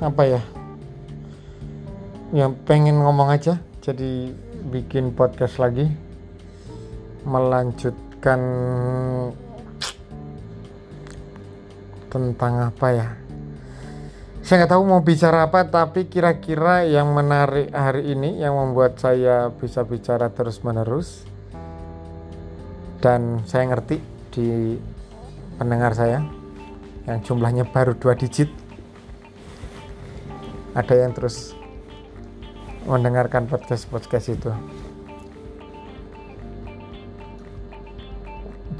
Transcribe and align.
apa 0.00 0.22
ya? 0.28 0.42
Yang 2.34 2.52
pengen 2.68 3.00
ngomong 3.00 3.32
aja 3.32 3.56
jadi 3.80 4.34
bikin 4.68 5.16
podcast 5.16 5.56
lagi. 5.56 5.88
Melanjutkan 7.26 8.40
tentang 12.12 12.54
apa 12.70 12.88
ya? 12.92 13.08
Saya 14.46 14.62
nggak 14.62 14.78
tahu 14.78 14.82
mau 14.86 15.02
bicara 15.02 15.50
apa 15.50 15.66
tapi 15.66 16.06
kira-kira 16.06 16.86
yang 16.86 17.10
menarik 17.10 17.66
hari 17.74 18.14
ini 18.14 18.38
yang 18.38 18.54
membuat 18.54 18.94
saya 19.02 19.50
bisa 19.50 19.82
bicara 19.82 20.30
terus 20.30 20.62
menerus 20.62 21.26
dan 23.02 23.42
saya 23.42 23.74
ngerti 23.74 23.98
di 24.30 24.78
pendengar 25.58 25.98
saya 25.98 26.22
yang 27.10 27.18
jumlahnya 27.26 27.66
baru 27.66 27.98
dua 27.98 28.14
digit 28.14 28.46
ada 30.76 30.92
yang 30.92 31.16
terus 31.16 31.56
mendengarkan 32.84 33.48
podcast-podcast 33.48 34.36
itu. 34.36 34.52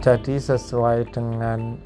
Jadi 0.05 0.37
sesuai 0.37 1.09
dengan 1.09 1.81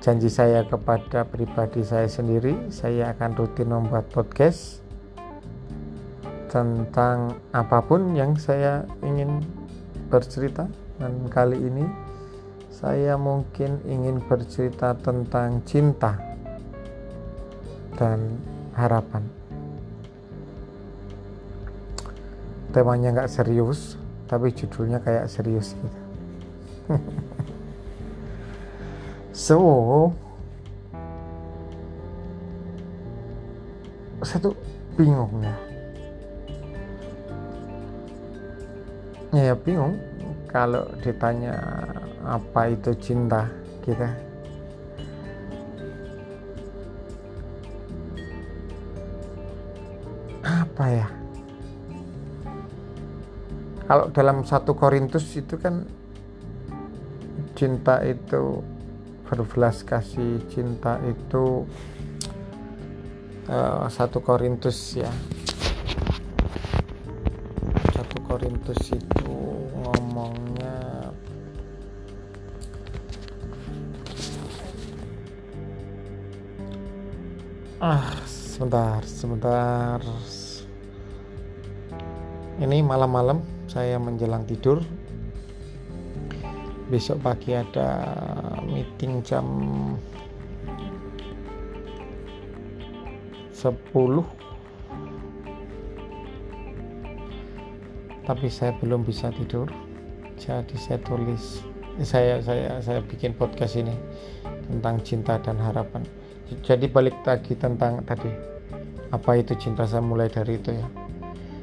janji 0.00 0.32
saya 0.32 0.64
kepada 0.64 1.28
pribadi 1.28 1.84
saya 1.84 2.08
sendiri 2.08 2.72
saya 2.72 3.12
akan 3.12 3.36
rutin 3.36 3.68
membuat 3.68 4.08
podcast 4.08 4.80
tentang 6.48 7.36
apa 7.52 7.78
pun 7.84 8.16
yang 8.16 8.34
saya 8.40 8.88
ingin 9.04 9.44
bercerita. 10.08 10.64
Dan 10.96 11.28
kali 11.28 11.60
ini 11.60 11.84
saya 12.72 13.20
mungkin 13.20 13.84
ingin 13.84 14.18
bercerita 14.24 14.96
tentang 14.98 15.60
cinta. 15.68 16.16
Dan 17.94 18.40
harapan. 18.80 19.22
Temanya 22.70 23.12
nggak 23.12 23.30
serius 23.30 24.00
tapi 24.30 24.54
judulnya 24.54 25.02
kayak 25.02 25.26
serius 25.26 25.74
gitu. 25.74 26.00
So 29.30 29.56
saya 34.20 34.52
tuh 34.52 34.54
bingung 35.00 35.32
ya 35.40 35.56
ya 39.32 39.54
bingung 39.56 39.96
kalau 40.50 40.84
ditanya 41.00 41.56
apa 42.20 42.74
itu 42.74 42.92
cinta 43.00 43.48
kita 43.80 44.12
apa 50.80 50.96
ya? 50.96 51.08
Kalau 53.84 54.08
dalam 54.16 54.48
satu 54.48 54.72
Korintus 54.72 55.28
itu 55.36 55.60
kan 55.60 55.84
cinta 57.52 58.00
itu 58.00 58.64
berbelas 59.28 59.84
kasih 59.84 60.40
cinta 60.48 60.96
itu 61.04 61.68
uh, 63.52 63.84
satu 63.92 64.24
Korintus 64.24 64.96
ya. 64.96 65.12
Satu 67.92 68.16
Korintus 68.24 68.80
itu 68.88 69.36
ngomongnya 69.84 71.12
ah 77.84 78.16
sebentar 78.24 79.04
sebentar 79.04 80.00
ini 82.60 82.84
malam-malam 82.84 83.40
saya 83.64 83.96
menjelang 83.96 84.44
tidur. 84.44 84.84
Besok 86.92 87.24
pagi 87.24 87.56
ada 87.56 88.04
meeting 88.68 89.24
jam 89.24 89.46
10 93.56 94.40
tapi 98.28 98.46
saya 98.52 98.76
belum 98.76 99.08
bisa 99.08 99.32
tidur. 99.32 99.70
Jadi 100.36 100.76
saya 100.76 101.00
tulis 101.00 101.64
saya 102.04 102.44
saya 102.44 102.80
saya 102.84 103.00
bikin 103.00 103.32
podcast 103.36 103.80
ini 103.80 103.96
tentang 104.68 105.00
cinta 105.00 105.40
dan 105.40 105.56
harapan. 105.56 106.04
Jadi 106.60 106.90
balik 106.92 107.16
lagi 107.24 107.56
tentang 107.56 108.04
tadi 108.04 108.28
apa 109.08 109.30
itu 109.40 109.56
cinta? 109.56 109.88
Saya 109.88 110.04
mulai 110.04 110.28
dari 110.28 110.60
itu 110.60 110.76
ya. 110.76 110.86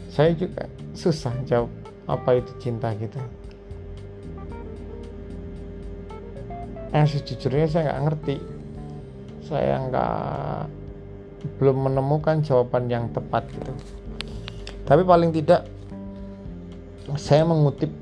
Saya 0.08 0.32
juga 0.34 0.66
susah 0.98 1.38
jawab 1.46 1.70
apa 2.10 2.42
itu 2.42 2.52
cinta 2.58 2.90
kita 2.98 3.22
gitu. 3.22 3.22
Eh 6.98 7.06
sejujurnya 7.06 7.68
saya 7.70 7.84
nggak 7.94 8.02
ngerti. 8.10 8.38
Saya 9.46 9.76
nggak 9.86 10.16
belum 11.62 11.78
menemukan 11.92 12.42
jawaban 12.42 12.90
yang 12.90 13.14
tepat 13.14 13.46
gitu. 13.54 13.72
Tapi 14.90 15.06
paling 15.06 15.30
tidak 15.30 15.70
saya 17.16 17.46
mengutip 17.46 17.94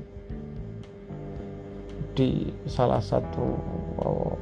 di 2.16 2.48
salah 2.64 2.98
satu 3.04 3.44
oh, 4.00 4.34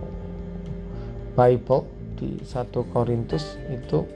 Bible 1.35 1.85
di 2.15 2.39
satu 2.47 2.87
Korintus 2.95 3.59
itu 3.67 4.07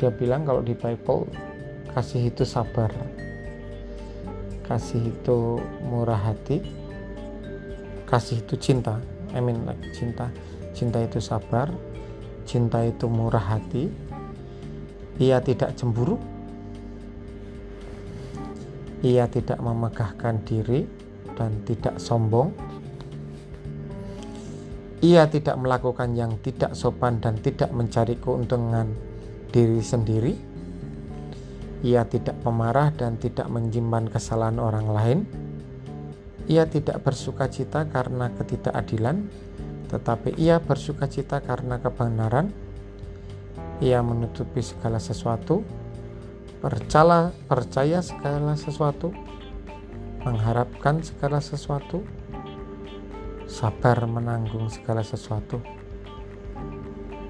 dia 0.00 0.10
bilang 0.10 0.42
kalau 0.48 0.64
di 0.64 0.74
Bible 0.74 1.28
kasih 1.92 2.32
itu 2.32 2.44
sabar. 2.48 2.88
Kasih 4.64 5.12
itu 5.12 5.60
murah 5.84 6.16
hati. 6.16 6.64
Kasih 8.08 8.40
itu 8.40 8.56
cinta. 8.56 8.96
I 9.36 9.40
mean 9.44 9.68
like 9.68 9.80
cinta. 9.92 10.32
Cinta 10.72 11.04
itu 11.04 11.20
sabar. 11.20 11.68
Cinta 12.48 12.80
itu 12.80 13.08
murah 13.12 13.44
hati. 13.44 13.92
Ia 15.20 15.44
tidak 15.44 15.76
cemburu. 15.76 16.16
Ia 19.04 19.28
tidak 19.28 19.60
memegahkan 19.60 20.40
diri 20.48 20.88
dan 21.36 21.60
tidak 21.68 22.00
sombong. 22.00 22.56
Ia 25.02 25.26
tidak 25.26 25.58
melakukan 25.58 26.14
yang 26.14 26.38
tidak 26.40 26.72
sopan 26.78 27.18
dan 27.18 27.36
tidak 27.42 27.74
mencari 27.74 28.14
keuntungan 28.22 28.94
diri 29.50 29.82
sendiri 29.82 30.51
ia 31.82 32.06
tidak 32.06 32.38
pemarah 32.46 32.94
dan 32.94 33.18
tidak 33.18 33.50
menyimpan 33.50 34.06
kesalahan 34.08 34.58
orang 34.62 34.88
lain 34.90 35.18
ia 36.50 36.66
tidak 36.66 37.06
bersuka 37.06 37.46
cita 37.46 37.86
karena 37.86 38.26
ketidakadilan, 38.34 39.30
tetapi 39.86 40.34
ia 40.34 40.58
bersuka 40.58 41.06
cita 41.06 41.38
karena 41.38 41.78
kebenaran. 41.78 42.50
Ia 43.78 44.02
menutupi 44.02 44.62
segala 44.62 44.98
sesuatu, 44.98 45.62
percaya, 46.58 47.30
percaya 47.46 47.98
segala 48.02 48.54
sesuatu, 48.58 49.14
mengharapkan 50.22 51.02
segala 51.02 51.38
sesuatu, 51.38 52.02
sabar 53.46 54.06
menanggung 54.06 54.70
segala 54.70 55.02
sesuatu. 55.02 55.62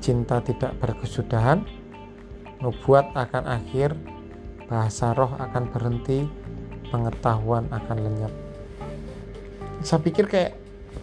Cinta 0.00 0.41
tidak 0.44 0.76
berkesudahan, 0.80 1.64
nubuat 2.60 3.12
akan 3.16 3.44
akhir, 3.48 3.96
bahasa 4.66 5.14
roh 5.14 5.34
akan 5.38 5.70
berhenti, 5.70 6.26
pengetahuan 6.90 7.66
akan 7.72 7.96
lenyap. 8.02 8.32
Saya 9.82 9.98
pikir 10.03 10.30
kayak 10.30 10.53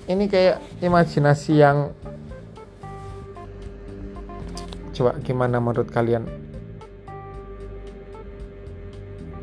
ini 0.08 0.26
kayak 0.32 0.64
imajinasi 0.80 1.60
yang 1.60 1.92
coba 4.96 5.20
gimana 5.24 5.60
menurut 5.60 5.88
kalian? 5.92 6.28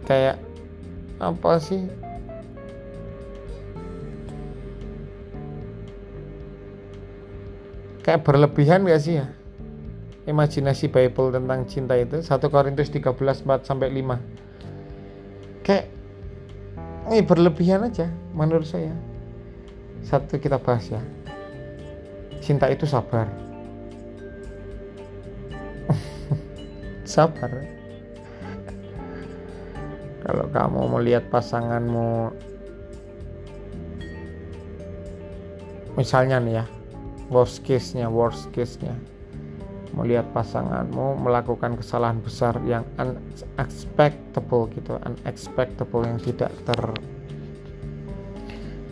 Kayak 0.06 0.40
apa 1.19 1.52
sih? 1.58 1.82
Kayak 8.06 8.22
berlebihan 8.22 8.86
gak 8.86 9.02
sih 9.02 9.19
ya 9.19 9.26
imajinasi 10.26 10.90
Bible 10.90 11.31
tentang 11.31 11.64
cinta 11.70 11.94
itu 11.94 12.19
1 12.19 12.28
Korintus 12.50 12.90
13 12.90 13.14
4 13.14 13.62
sampai 13.62 13.88
5 13.94 15.64
kayak 15.67 15.96
ini 17.06 17.23
berlebihan 17.23 17.87
aja 17.87 18.11
menurut 18.34 18.67
saya. 18.67 18.90
Satu 20.02 20.43
kita 20.43 20.58
bahas 20.58 20.90
ya. 20.90 20.99
Cinta 22.43 22.67
itu 22.67 22.82
sabar. 22.82 23.31
Sabar. 27.06 27.50
Kalau 30.26 30.46
kamu 30.50 30.90
melihat 30.99 31.31
pasanganmu 31.31 32.34
misalnya 35.94 36.43
nih 36.43 36.55
ya 36.61 36.64
worst 37.31 37.62
case 37.62 37.94
nya 37.94 38.11
worst 38.11 38.50
case 38.50 38.76
nya 38.82 38.93
melihat 39.96 40.28
pasanganmu 40.37 41.25
melakukan 41.25 41.81
kesalahan 41.81 42.20
besar 42.20 42.60
yang 42.69 42.84
unexpectable 43.00 44.69
gitu 44.76 45.00
unexpectable 45.00 46.04
yang 46.04 46.20
tidak 46.20 46.52
ter 46.69 46.81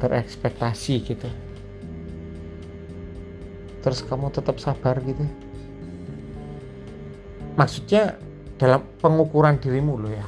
terekspektasi 0.01 0.95
gitu. 1.05 1.29
Terus 3.85 4.01
kamu 4.05 4.33
tetap 4.33 4.57
sabar 4.57 4.97
gitu. 5.05 5.25
Maksudnya 7.55 8.17
dalam 8.57 8.83
pengukuran 8.99 9.61
dirimu 9.61 10.01
loh 10.01 10.13
ya 10.13 10.27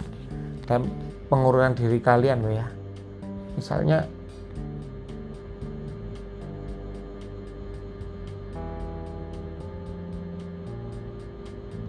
dalam 0.68 0.90
pengukuran 1.32 1.72
diri 1.72 1.98
kalian 2.02 2.38
loh 2.44 2.52
ya. 2.52 2.66
Misalnya 3.56 4.04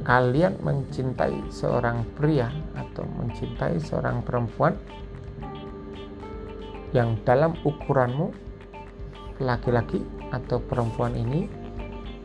kalian 0.08 0.56
mencintai 0.64 1.52
seorang 1.52 2.08
pria 2.16 2.48
atau 2.80 3.04
mencintai 3.04 3.76
seorang 3.76 4.24
perempuan 4.24 4.80
yang 6.96 7.20
dalam 7.28 7.52
ukuranmu 7.68 8.32
laki-laki 9.44 10.00
atau 10.32 10.64
perempuan 10.64 11.12
ini 11.12 11.52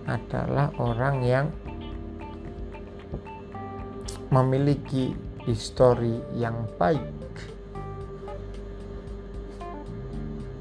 adalah 0.06 0.70
orang 0.78 1.26
yang 1.26 1.46
memiliki 4.30 5.10
histori 5.42 6.22
yang 6.38 6.70
baik. 6.78 7.02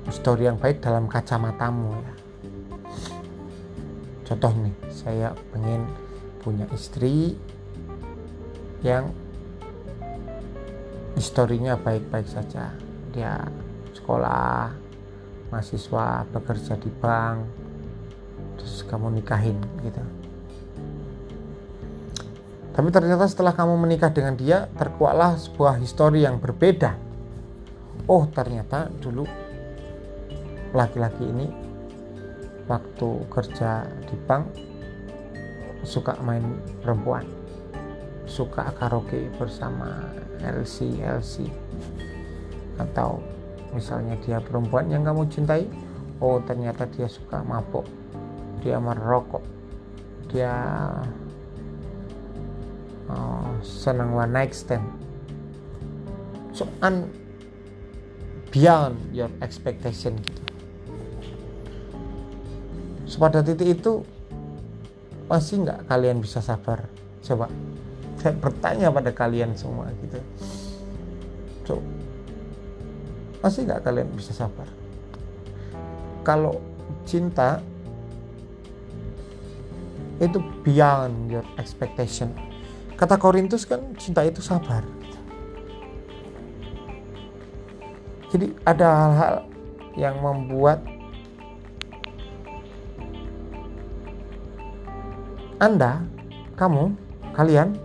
Histori 0.09 0.49
yang 0.49 0.57
baik 0.57 0.81
dalam 0.81 1.05
kacamatamu 1.05 1.93
ya. 1.93 2.13
Contoh 4.25 4.51
nih 4.57 4.75
saya 4.89 5.29
pengen 5.53 5.85
punya 6.41 6.65
istri 6.73 7.37
yang 8.81 9.13
historinya 11.13 11.77
baik-baik 11.77 12.25
saja. 12.25 12.73
Dia 13.13 13.45
sekolah 13.93 14.73
mahasiswa 15.53 16.25
bekerja 16.33 16.73
di 16.81 16.89
bank 16.89 17.37
terus 18.57 18.81
kamu 18.89 19.21
nikahin 19.21 19.57
gitu. 19.85 20.01
Tapi 22.71 22.87
ternyata 22.89 23.27
setelah 23.27 23.51
kamu 23.51 23.77
menikah 23.77 24.09
dengan 24.09 24.33
dia 24.33 24.65
terkuaklah 24.79 25.35
sebuah 25.37 25.77
histori 25.77 26.23
yang 26.23 26.39
berbeda. 26.39 26.95
Oh 28.07 28.25
ternyata 28.31 28.87
dulu 28.89 29.27
laki-laki 30.71 31.27
ini 31.27 31.51
waktu 32.71 33.09
kerja 33.27 33.83
di 34.07 34.15
bank 34.23 34.70
suka 35.83 36.17
main 36.21 36.43
perempuan. 36.81 37.25
Suka 38.29 38.71
karaoke 38.77 39.27
bersama 39.35 40.07
LC 40.41 41.01
LC 41.01 41.49
atau 42.79 43.21
misalnya 43.75 44.17
dia 44.23 44.41
perempuan 44.41 44.89
yang 44.89 45.05
kamu 45.05 45.27
cintai 45.29 45.67
oh 46.21 46.39
ternyata 46.45 46.85
dia 46.89 47.09
suka 47.09 47.41
mabok. 47.41 47.85
Dia 48.61 48.77
merokok. 48.77 49.41
Dia 50.29 50.53
oh, 53.09 53.51
senang 53.65 54.13
one 54.13 54.31
night 54.31 54.53
stand. 54.53 54.85
So 56.53 56.69
un 56.85 57.09
beyond 58.51 58.99
your 59.15 59.31
expectation 59.41 60.19
gitu. 60.21 60.43
So 63.07 63.19
pada 63.19 63.43
titik 63.43 63.81
itu 63.81 64.07
masih 65.31 65.63
nggak 65.63 65.87
kalian 65.87 66.19
bisa 66.19 66.43
sabar. 66.43 66.91
Coba 67.23 67.47
saya 68.19 68.35
bertanya 68.35 68.91
pada 68.91 69.15
kalian 69.15 69.55
semua 69.55 69.87
gitu. 70.03 70.19
So, 71.63 71.73
masih 73.39 73.63
nggak 73.63 73.87
kalian 73.87 74.11
bisa 74.11 74.35
sabar. 74.35 74.67
Kalau 76.27 76.59
cinta 77.07 77.63
itu 80.19 80.43
beyond 80.67 81.31
your 81.31 81.47
expectation. 81.55 82.35
Kata 82.99 83.15
Korintus 83.15 83.63
kan 83.63 83.81
cinta 83.95 84.27
itu 84.27 84.43
sabar. 84.43 84.83
Jadi 88.29 88.51
ada 88.67 88.87
hal-hal 88.91 89.35
yang 89.95 90.15
membuat 90.21 90.90
Anda, 95.61 96.01
kamu, 96.57 96.89
kalian 97.37 97.77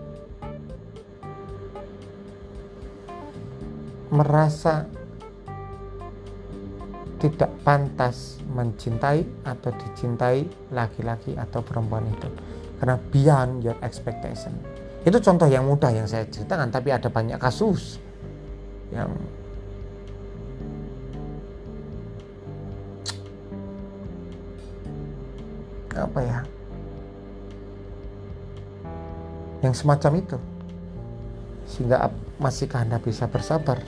merasa 4.08 4.88
tidak 7.20 7.52
pantas 7.60 8.40
mencintai 8.48 9.28
atau 9.44 9.68
dicintai 9.76 10.48
laki-laki 10.72 11.36
atau 11.36 11.60
perempuan 11.60 12.08
itu. 12.08 12.32
Karena 12.80 12.96
beyond 13.12 13.60
your 13.60 13.76
expectation. 13.84 14.56
Itu 15.04 15.20
contoh 15.20 15.44
yang 15.44 15.68
mudah 15.68 15.92
yang 15.92 16.08
saya 16.08 16.24
ceritakan 16.32 16.72
tapi 16.72 16.96
ada 16.96 17.12
banyak 17.12 17.36
kasus 17.36 18.00
yang 18.88 19.12
apa 26.08 26.20
ya 26.24 26.55
yang 29.66 29.74
semacam 29.74 30.22
itu. 30.22 30.38
Sehingga 31.66 32.08
masihkah 32.38 32.86
anda 32.86 33.02
bisa 33.02 33.26
bersabar. 33.26 33.82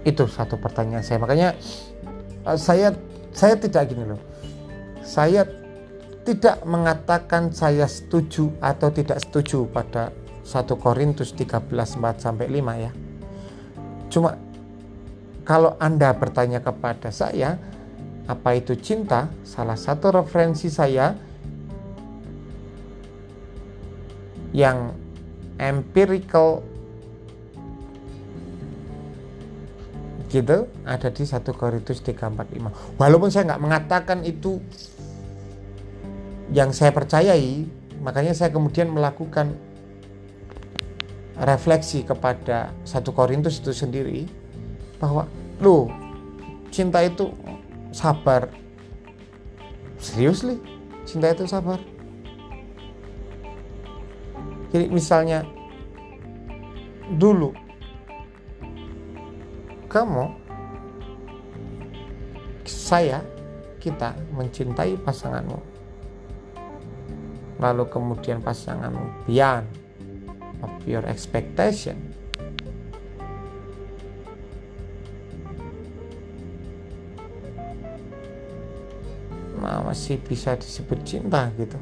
Itu 0.00 0.24
satu 0.24 0.56
pertanyaan 0.56 1.04
saya. 1.04 1.20
Makanya 1.20 1.48
eh, 2.48 2.58
saya 2.58 2.96
saya 3.30 3.54
tidak 3.60 3.92
gini 3.92 4.08
loh. 4.08 4.20
Saya 5.04 5.44
tidak 6.24 6.64
mengatakan 6.64 7.52
saya 7.52 7.84
setuju 7.88 8.52
atau 8.60 8.88
tidak 8.92 9.20
setuju 9.20 9.64
pada 9.68 10.12
1 10.44 10.66
Korintus 10.76 11.32
13 11.36 11.68
4 11.68 12.20
sampai 12.20 12.46
5 12.48 12.84
ya. 12.84 12.92
Cuma 14.10 14.36
kalau 15.46 15.74
Anda 15.80 16.12
bertanya 16.14 16.60
kepada 16.60 17.10
saya 17.10 17.56
apa 18.30 18.54
itu 18.54 18.78
cinta? 18.78 19.26
Salah 19.42 19.74
satu 19.74 20.14
referensi 20.14 20.70
saya 20.70 21.10
yang 24.54 24.94
empirical 25.58 26.62
gitu 30.30 30.70
ada 30.86 31.10
di 31.10 31.26
1 31.26 31.42
Korintus 31.58 32.06
345 32.06 32.98
walaupun 33.02 33.34
saya 33.34 33.50
nggak 33.50 33.62
mengatakan 33.66 34.18
itu 34.22 34.62
yang 36.54 36.70
saya 36.70 36.94
percayai 36.94 37.66
makanya 37.98 38.30
saya 38.30 38.54
kemudian 38.54 38.94
melakukan 38.94 39.58
refleksi 41.34 42.06
kepada 42.06 42.70
1 42.86 43.02
Korintus 43.10 43.58
itu 43.58 43.74
sendiri 43.74 44.30
bahwa 45.02 45.26
lo 45.58 45.90
cinta 46.70 47.02
itu 47.02 47.34
sabar. 47.90 48.50
Serius 50.00 50.46
nih 50.46 50.58
cinta 51.04 51.30
itu 51.30 51.44
sabar? 51.44 51.78
Jadi 54.70 54.86
misalnya 54.88 55.42
dulu 57.18 57.50
kamu 59.90 60.30
saya 62.62 63.18
kita 63.82 64.14
mencintai 64.30 64.94
pasanganmu. 65.02 65.58
Lalu 67.60 67.84
kemudian 67.90 68.40
pasanganmu 68.40 69.26
beyond 69.26 69.66
of 70.62 70.70
your 70.86 71.02
expectation 71.04 72.09
masih 79.90 80.22
bisa 80.22 80.54
disebut 80.54 81.02
cinta 81.02 81.50
gitu. 81.58 81.74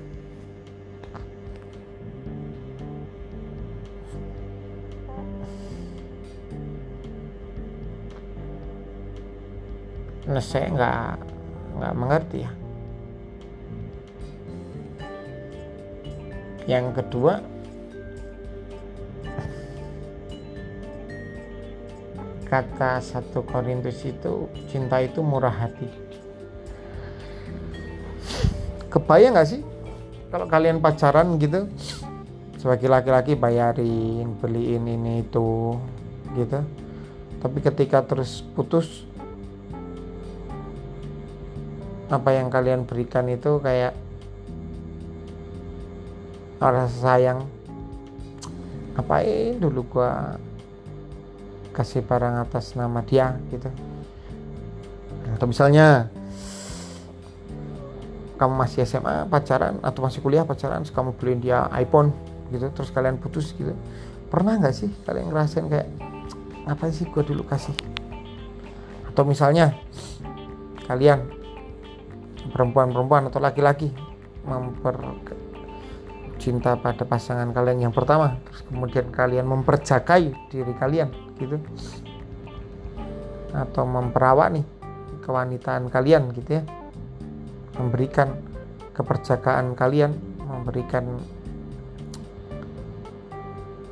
Nah 10.25 10.41
saya 10.41 10.73
nggak 10.73 11.13
nggak 11.77 11.95
mengerti 12.01 12.39
ya. 12.49 12.53
Yang 16.65 16.87
kedua 16.97 17.45
kata 22.49 23.05
satu 23.05 23.45
Korintus 23.45 24.01
itu 24.09 24.49
cinta 24.73 25.05
itu 25.05 25.21
murah 25.21 25.53
hati 25.53 26.08
kebayang 28.89 29.37
nggak 29.37 29.49
sih? 29.49 29.61
Kalau 30.29 30.45
kalian 30.45 30.85
pacaran 30.85 31.41
gitu 31.41 31.69
sebagai 32.59 32.91
laki-laki 32.91 33.39
bayarin 33.39 34.35
beliin 34.43 34.85
ini 34.85 35.25
itu 35.25 35.79
gitu. 36.37 36.61
Tapi 37.39 37.59
ketika 37.63 38.03
terus 38.03 38.43
putus 38.53 39.07
apa 42.09 42.35
yang 42.35 42.49
kalian 42.51 42.89
berikan 42.89 43.29
itu 43.31 43.63
kayak 43.63 43.95
rasa 46.59 46.99
sayang. 46.99 47.41
Ngapain 48.99 49.63
dulu 49.63 49.87
gua 49.87 50.35
kasih 51.71 52.03
barang 52.03 52.43
atas 52.43 52.75
nama 52.75 52.99
dia 53.07 53.39
gitu. 53.55 53.71
Atau 55.39 55.47
misalnya 55.47 56.11
kamu 58.39 58.55
masih 58.55 58.87
SMA 58.87 59.27
pacaran 59.27 59.83
atau 59.83 60.01
masih 60.07 60.23
kuliah 60.23 60.47
pacaran 60.47 60.87
terus 60.87 60.95
kamu 60.95 61.19
beliin 61.19 61.43
dia 61.43 61.67
iPhone 61.75 62.15
gitu 62.55 62.71
terus 62.71 62.95
kalian 62.95 63.19
putus 63.19 63.51
gitu. 63.59 63.75
Pernah 64.31 64.63
nggak 64.63 64.75
sih 64.75 64.89
kalian 65.03 65.35
ngerasain 65.35 65.67
kayak 65.67 65.91
apa 66.71 66.87
sih 66.95 67.11
gue 67.11 67.23
dulu 67.27 67.43
kasih? 67.45 67.75
Atau 69.11 69.27
misalnya 69.27 69.75
kalian 70.87 71.27
perempuan-perempuan 72.55 73.29
atau 73.29 73.43
laki-laki 73.43 73.91
memper 74.47 74.97
cinta 76.39 76.79
pada 76.79 77.03
pasangan 77.03 77.51
kalian 77.51 77.91
yang 77.91 77.93
pertama 77.93 78.39
terus 78.47 78.63
kemudian 78.71 79.11
kalian 79.11 79.51
memperjakai 79.51 80.31
diri 80.47 80.73
kalian 80.79 81.11
gitu. 81.43 81.59
Atau 83.51 83.83
memperawat 83.83 84.55
nih 84.55 84.65
kewanitaan 85.27 85.91
kalian 85.91 86.31
gitu 86.39 86.63
ya 86.63 86.78
memberikan 87.79 88.35
keperjakaan 88.93 89.79
kalian 89.79 90.19
memberikan 90.43 91.23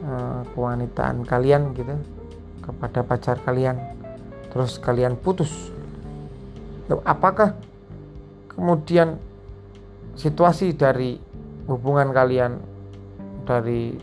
uh, 0.02 0.42
kewanitaan 0.50 1.22
kalian 1.22 1.70
gitu 1.78 1.94
kepada 2.64 3.06
pacar 3.06 3.36
kalian. 3.46 3.78
Terus 4.50 4.80
kalian 4.82 5.14
putus. 5.14 5.70
Apakah 7.06 7.54
kemudian 8.50 9.20
situasi 10.16 10.72
dari 10.74 11.18
hubungan 11.66 12.14
kalian 12.14 12.62
dari 13.46 13.94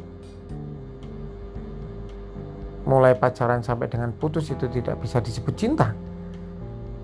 mulai 2.83 3.15
pacaran 3.15 3.63
sampai 3.63 3.87
dengan 3.87 4.11
putus 4.11 4.51
itu 4.51 4.67
tidak 4.69 4.99
bisa 5.01 5.19
disebut 5.19 5.55
cinta? 5.55 5.95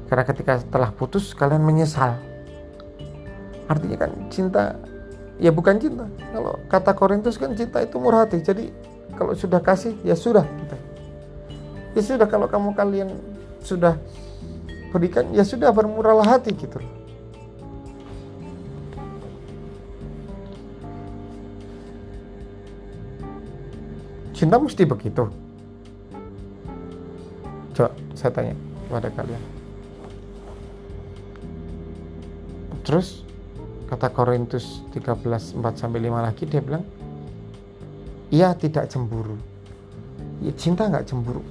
Karena 0.07 0.23
ketika 0.27 0.59
setelah 0.61 0.91
putus 0.93 1.31
kalian 1.33 1.63
menyesal 1.63 2.28
artinya 3.69 3.97
kan 4.01 4.11
cinta 4.33 4.73
ya 5.37 5.53
bukan 5.53 5.77
cinta 5.77 6.09
kalau 6.33 6.57
kata 6.67 6.91
Korintus 6.97 7.37
kan 7.37 7.53
cinta 7.53 7.85
itu 7.85 8.01
murah 8.01 8.25
hati 8.25 8.41
jadi 8.41 8.73
kalau 9.13 9.37
sudah 9.37 9.61
kasih 9.61 9.93
ya 10.01 10.17
sudah 10.17 10.43
gitu. 10.43 10.77
ya 11.93 12.01
sudah 12.01 12.27
kalau 12.27 12.49
kamu 12.49 12.73
kalian 12.73 13.13
sudah 13.61 13.95
berikan 14.89 15.29
ya 15.31 15.45
sudah 15.45 15.69
bermurahlah 15.69 16.25
hati 16.25 16.51
gitu 16.57 16.81
Cinta 24.39 24.55
mesti 24.55 24.87
begitu. 24.87 25.27
Coba 27.75 27.91
saya 28.15 28.31
tanya 28.31 28.55
kepada 28.87 29.11
kalian. 29.11 29.43
Terus 32.87 33.27
kata 33.89 34.13
Korintus 34.13 34.85
13 34.93 35.57
4 35.57 35.81
sampai 35.81 35.99
5 36.05 36.21
lagi 36.21 36.43
dia 36.45 36.61
bilang 36.61 36.85
ia 38.29 38.53
tidak 38.53 38.85
cemburu. 38.93 39.33
Ya, 40.39 40.53
cinta 40.53 40.85
nggak 40.85 41.09
cemburu. 41.09 41.41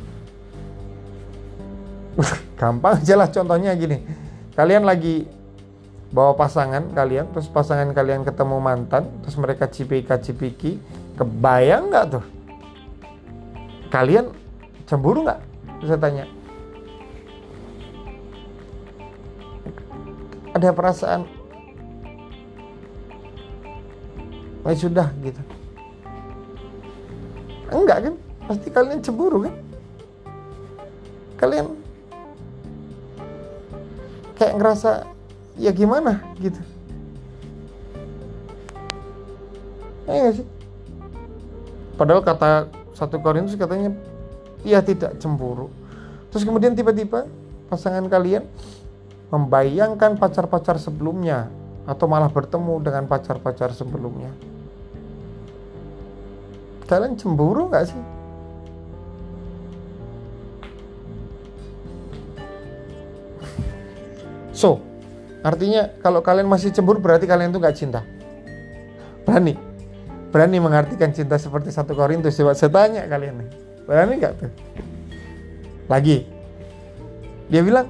Gampang 2.60 3.02
aja 3.02 3.18
lah 3.18 3.26
contohnya 3.26 3.74
gini. 3.74 3.98
Kalian 4.54 4.86
lagi 4.86 5.26
bawa 6.14 6.38
pasangan 6.38 6.94
kalian, 6.94 7.28
terus 7.34 7.50
pasangan 7.50 7.90
kalian 7.90 8.22
ketemu 8.22 8.62
mantan, 8.62 9.10
terus 9.20 9.34
mereka 9.36 9.66
cipika 9.66 10.16
cipiki, 10.22 10.78
kebayang 11.18 11.90
nggak 11.90 12.06
tuh? 12.16 12.24
kalian 13.88 14.32
cemburu 14.84 15.24
nggak? 15.24 15.40
Saya 15.84 15.98
tanya. 16.00 16.24
Ada 20.52 20.74
perasaan 20.74 21.37
Oh 24.68 24.76
sudah 24.76 25.08
gitu. 25.24 25.40
Enggak 27.72 28.04
kan? 28.04 28.14
Pasti 28.44 28.68
kalian 28.68 29.00
cemburu 29.00 29.48
kan? 29.48 29.54
Kalian 31.40 31.72
kayak 34.36 34.60
ngerasa 34.60 35.08
ya 35.56 35.72
gimana 35.72 36.20
gitu. 36.36 36.60
Ya 40.04 40.36
sih? 40.36 40.44
Padahal 41.96 42.20
kata 42.20 42.68
satu 42.92 43.16
Korintus 43.24 43.56
katanya 43.56 43.96
ia 44.68 44.84
tidak 44.84 45.16
cemburu. 45.16 45.72
Terus 46.28 46.44
kemudian 46.44 46.76
tiba-tiba 46.76 47.24
pasangan 47.72 48.04
kalian 48.04 48.44
membayangkan 49.32 50.20
pacar-pacar 50.20 50.76
sebelumnya 50.76 51.48
atau 51.88 52.04
malah 52.04 52.28
bertemu 52.28 52.84
dengan 52.84 53.08
pacar-pacar 53.08 53.72
sebelumnya. 53.72 54.28
Kalian 56.88 57.14
cemburu 57.20 57.68
nggak 57.68 57.84
sih? 57.92 58.02
So, 64.56 64.82
artinya 65.44 65.92
kalau 66.02 66.24
kalian 66.24 66.48
masih 66.48 66.72
cemburu 66.74 66.98
berarti 66.98 67.28
kalian 67.28 67.52
tuh 67.52 67.60
nggak 67.60 67.76
cinta. 67.76 68.00
Berani? 69.22 69.68
berani 70.28 70.60
mengartikan 70.60 71.08
cinta 71.12 71.40
seperti 71.40 71.72
satu 71.72 71.96
Korintus 71.96 72.36
coba 72.36 72.52
saya 72.52 72.68
tanya 72.68 73.08
kalian 73.08 73.40
nih 73.40 73.50
berani 73.88 74.14
nggak 74.20 74.32
tuh 74.36 74.50
lagi 75.88 76.28
dia 77.48 77.64
bilang 77.64 77.88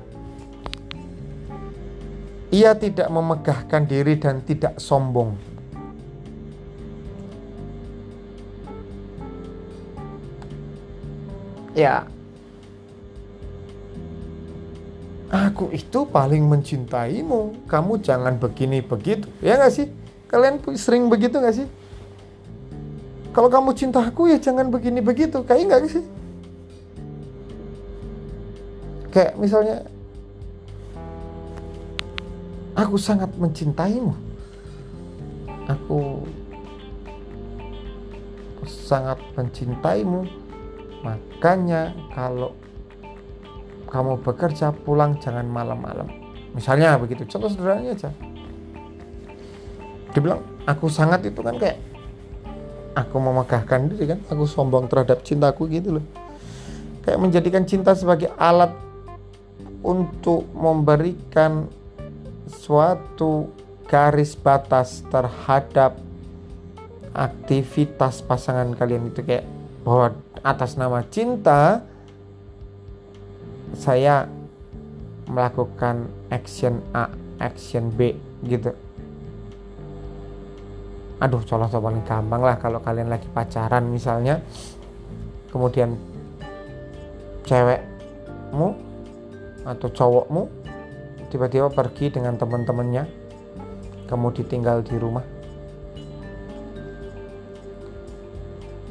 ia 2.55 2.73
tidak 2.79 3.11
memegahkan 3.11 3.83
diri 3.91 4.15
dan 4.23 4.39
tidak 4.47 4.79
sombong 4.79 5.35
ya. 11.79 12.03
Aku 15.31 15.71
itu 15.71 16.03
paling 16.11 16.43
mencintaimu. 16.43 17.71
Kamu 17.71 18.03
jangan 18.03 18.35
begini 18.35 18.83
begitu. 18.83 19.31
Ya 19.39 19.55
nggak 19.55 19.71
sih? 19.71 19.87
Kalian 20.27 20.59
sering 20.75 21.07
begitu 21.07 21.39
nggak 21.39 21.57
sih? 21.63 21.69
Kalau 23.31 23.47
kamu 23.47 23.71
cinta 23.79 24.03
aku 24.03 24.27
ya 24.27 24.41
jangan 24.41 24.67
begini 24.73 24.99
begitu. 24.99 25.47
Kayak 25.47 25.63
enggak 25.69 25.95
sih? 25.95 26.05
Kayak 29.15 29.33
misalnya 29.39 29.77
aku 32.75 32.97
sangat 32.99 33.31
mencintaimu. 33.39 34.17
Aku 35.69 36.25
sangat 38.65 39.21
mencintaimu 39.37 40.48
makanya 41.03 41.95
kalau 42.13 42.55
kamu 43.89 44.21
bekerja 44.21 44.71
pulang 44.85 45.17
jangan 45.19 45.49
malam-malam. 45.49 46.07
Misalnya 46.53 47.01
begitu 47.01 47.25
contoh 47.25 47.49
sederhananya 47.49 47.97
aja. 47.97 48.11
Dibilang 50.13 50.45
aku 50.69 50.93
sangat 50.93 51.25
itu 51.25 51.41
kan 51.41 51.57
kayak 51.57 51.81
aku 52.93 53.17
memegahkan 53.17 53.89
diri 53.93 54.17
kan 54.17 54.21
aku 54.29 54.45
sombong 54.45 54.91
terhadap 54.91 55.25
cintaku 55.25 55.69
gitu 55.73 56.01
loh. 56.01 56.05
Kayak 57.05 57.19
menjadikan 57.25 57.65
cinta 57.65 57.97
sebagai 57.97 58.29
alat 58.37 58.73
untuk 59.81 60.45
memberikan 60.53 61.71
suatu 62.49 63.49
garis 63.89 64.37
batas 64.37 65.01
terhadap 65.09 65.97
aktivitas 67.17 68.21
pasangan 68.21 68.77
kalian 68.77 69.09
itu 69.09 69.25
kayak 69.25 69.49
bahwa 69.81 70.13
atas 70.49 70.81
nama 70.81 71.05
cinta 71.13 71.85
saya 73.77 74.25
melakukan 75.29 76.09
action 76.33 76.81
A, 76.97 77.13
action 77.37 77.93
B 77.93 78.17
gitu. 78.49 78.73
Aduh 81.21 81.45
contoh 81.45 81.69
paling 81.85 82.01
gampang 82.09 82.41
lah 82.41 82.57
kalau 82.57 82.81
kalian 82.81 83.13
lagi 83.13 83.29
pacaran 83.29 83.85
misalnya. 83.93 84.41
Kemudian 85.53 86.01
cewekmu 87.45 88.69
atau 89.69 89.89
cowokmu 89.93 90.43
tiba-tiba 91.29 91.69
pergi 91.69 92.09
dengan 92.09 92.41
teman-temannya 92.41 93.05
kamu 94.09 94.29
ditinggal 94.33 94.81
di 94.81 94.97
rumah. 94.97 95.25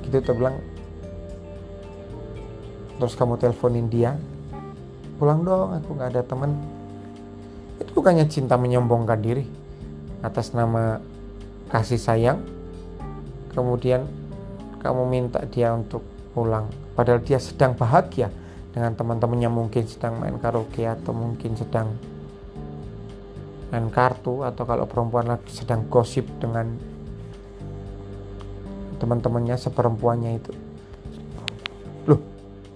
Gitu 0.06 0.22
tuh 0.22 0.38
bilang 0.38 0.77
terus 2.98 3.14
kamu 3.18 3.38
teleponin 3.38 3.88
dia. 3.90 4.18
Pulang 5.18 5.42
dong 5.42 5.74
aku 5.78 5.98
nggak 5.98 6.10
ada 6.14 6.22
temen. 6.22 6.52
Itu 7.82 7.94
bukannya 7.98 8.26
cinta 8.30 8.58
menyombongkan 8.58 9.20
diri 9.22 9.46
atas 10.22 10.54
nama 10.54 11.02
kasih 11.70 12.02
sayang? 12.02 12.42
Kemudian 13.54 14.06
kamu 14.82 15.02
minta 15.10 15.42
dia 15.50 15.74
untuk 15.74 16.06
pulang 16.38 16.70
padahal 16.94 17.26
dia 17.26 17.42
sedang 17.42 17.74
bahagia 17.74 18.30
dengan 18.70 18.94
teman-temannya 18.94 19.50
mungkin 19.50 19.90
sedang 19.90 20.22
main 20.22 20.38
karaoke 20.38 20.86
atau 20.86 21.10
mungkin 21.10 21.58
sedang 21.58 21.98
main 23.74 23.90
kartu 23.90 24.46
atau 24.46 24.64
kalau 24.64 24.86
perempuan 24.86 25.26
lagi 25.26 25.50
sedang 25.50 25.90
gosip 25.90 26.30
dengan 26.38 26.78
teman-temannya 29.02 29.58
seperempuannya 29.58 30.32
itu 30.38 30.54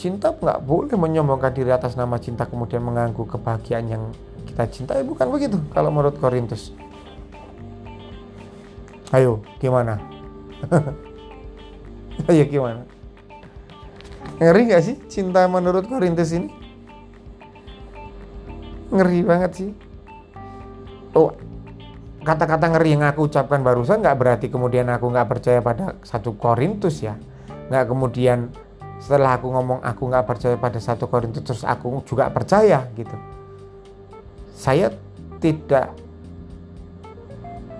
cinta 0.01 0.33
nggak 0.33 0.65
boleh 0.65 0.97
menyombongkan 0.97 1.53
diri 1.53 1.69
atas 1.69 1.93
nama 1.93 2.17
cinta 2.17 2.49
kemudian 2.49 2.81
mengganggu 2.81 3.21
kebahagiaan 3.21 3.85
yang 3.85 4.03
kita 4.49 4.65
cintai. 4.65 5.05
Bukan 5.05 5.29
begitu 5.29 5.61
kalau 5.69 5.93
menurut 5.93 6.17
Korintus. 6.17 6.73
Ayo 9.13 9.45
gimana? 9.61 10.01
Ayo 12.31 12.49
gimana? 12.49 12.81
Ngeri 14.41 14.73
nggak 14.73 14.81
sih 14.81 14.97
cinta 15.05 15.45
menurut 15.45 15.85
Korintus 15.85 16.33
ini? 16.33 16.49
Ngeri 18.89 19.21
banget 19.21 19.51
sih. 19.53 19.69
Oh 21.13 21.29
kata-kata 22.25 22.73
ngeri 22.73 22.97
yang 22.97 23.05
aku 23.05 23.29
ucapkan 23.29 23.61
barusan 23.61 24.01
nggak 24.01 24.17
berarti 24.17 24.47
kemudian 24.49 24.89
aku 24.89 25.13
nggak 25.13 25.29
percaya 25.29 25.61
pada 25.61 25.93
satu 26.01 26.33
Korintus 26.41 27.05
ya. 27.05 27.21
Nggak 27.69 27.85
kemudian 27.85 28.49
setelah 29.01 29.41
aku 29.41 29.49
ngomong 29.49 29.81
aku 29.81 30.05
nggak 30.05 30.25
percaya 30.29 30.55
pada 30.61 30.77
satu 30.77 31.09
Korintus 31.09 31.41
terus 31.41 31.63
aku 31.65 32.05
juga 32.05 32.29
percaya 32.29 32.85
gitu. 32.93 33.17
Saya 34.53 34.93
tidak 35.41 35.89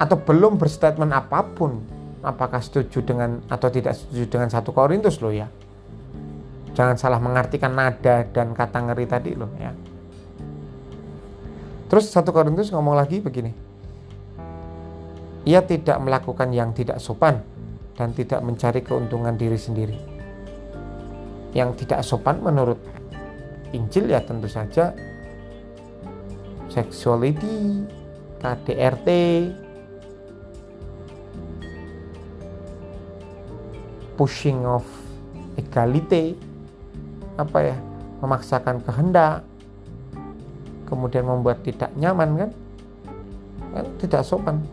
atau 0.02 0.18
belum 0.18 0.58
berstatement 0.58 1.14
apa 1.14 1.46
pun 1.46 1.78
apakah 2.26 2.58
setuju 2.58 3.06
dengan 3.06 3.38
atau 3.46 3.70
tidak 3.70 3.94
setuju 3.94 4.34
dengan 4.34 4.50
satu 4.50 4.74
Korintus 4.74 5.22
loh 5.22 5.30
ya. 5.30 5.46
Jangan 6.74 6.98
salah 6.98 7.22
mengartikan 7.22 7.78
nada 7.78 8.26
dan 8.26 8.58
kata 8.58 8.82
ngeri 8.82 9.06
tadi 9.06 9.38
loh 9.38 9.54
ya. 9.62 9.78
Terus 11.86 12.10
satu 12.10 12.34
Korintus 12.34 12.74
ngomong 12.74 12.98
lagi 12.98 13.22
begini. 13.22 13.54
Ia 15.46 15.62
tidak 15.62 16.02
melakukan 16.02 16.50
yang 16.50 16.74
tidak 16.74 16.98
sopan 16.98 17.46
dan 17.94 18.10
tidak 18.18 18.42
mencari 18.42 18.82
keuntungan 18.82 19.38
diri 19.38 19.58
sendiri. 19.58 20.11
Yang 21.52 21.84
tidak 21.84 22.02
sopan 22.08 22.40
menurut 22.40 22.80
Injil 23.72 24.12
ya 24.12 24.20
tentu 24.24 24.48
saja 24.52 24.92
sexuality, 26.72 27.84
KDRT, 28.40 29.10
pushing 34.16 34.64
of 34.64 34.88
equality, 35.60 36.40
apa 37.36 37.76
ya, 37.76 37.78
memaksakan 38.24 38.80
kehendak, 38.88 39.44
kemudian 40.88 41.28
membuat 41.28 41.60
tidak 41.64 41.92
nyaman 42.00 42.48
kan, 42.48 42.52
kan 43.76 43.86
tidak 44.00 44.24
sopan. 44.24 44.64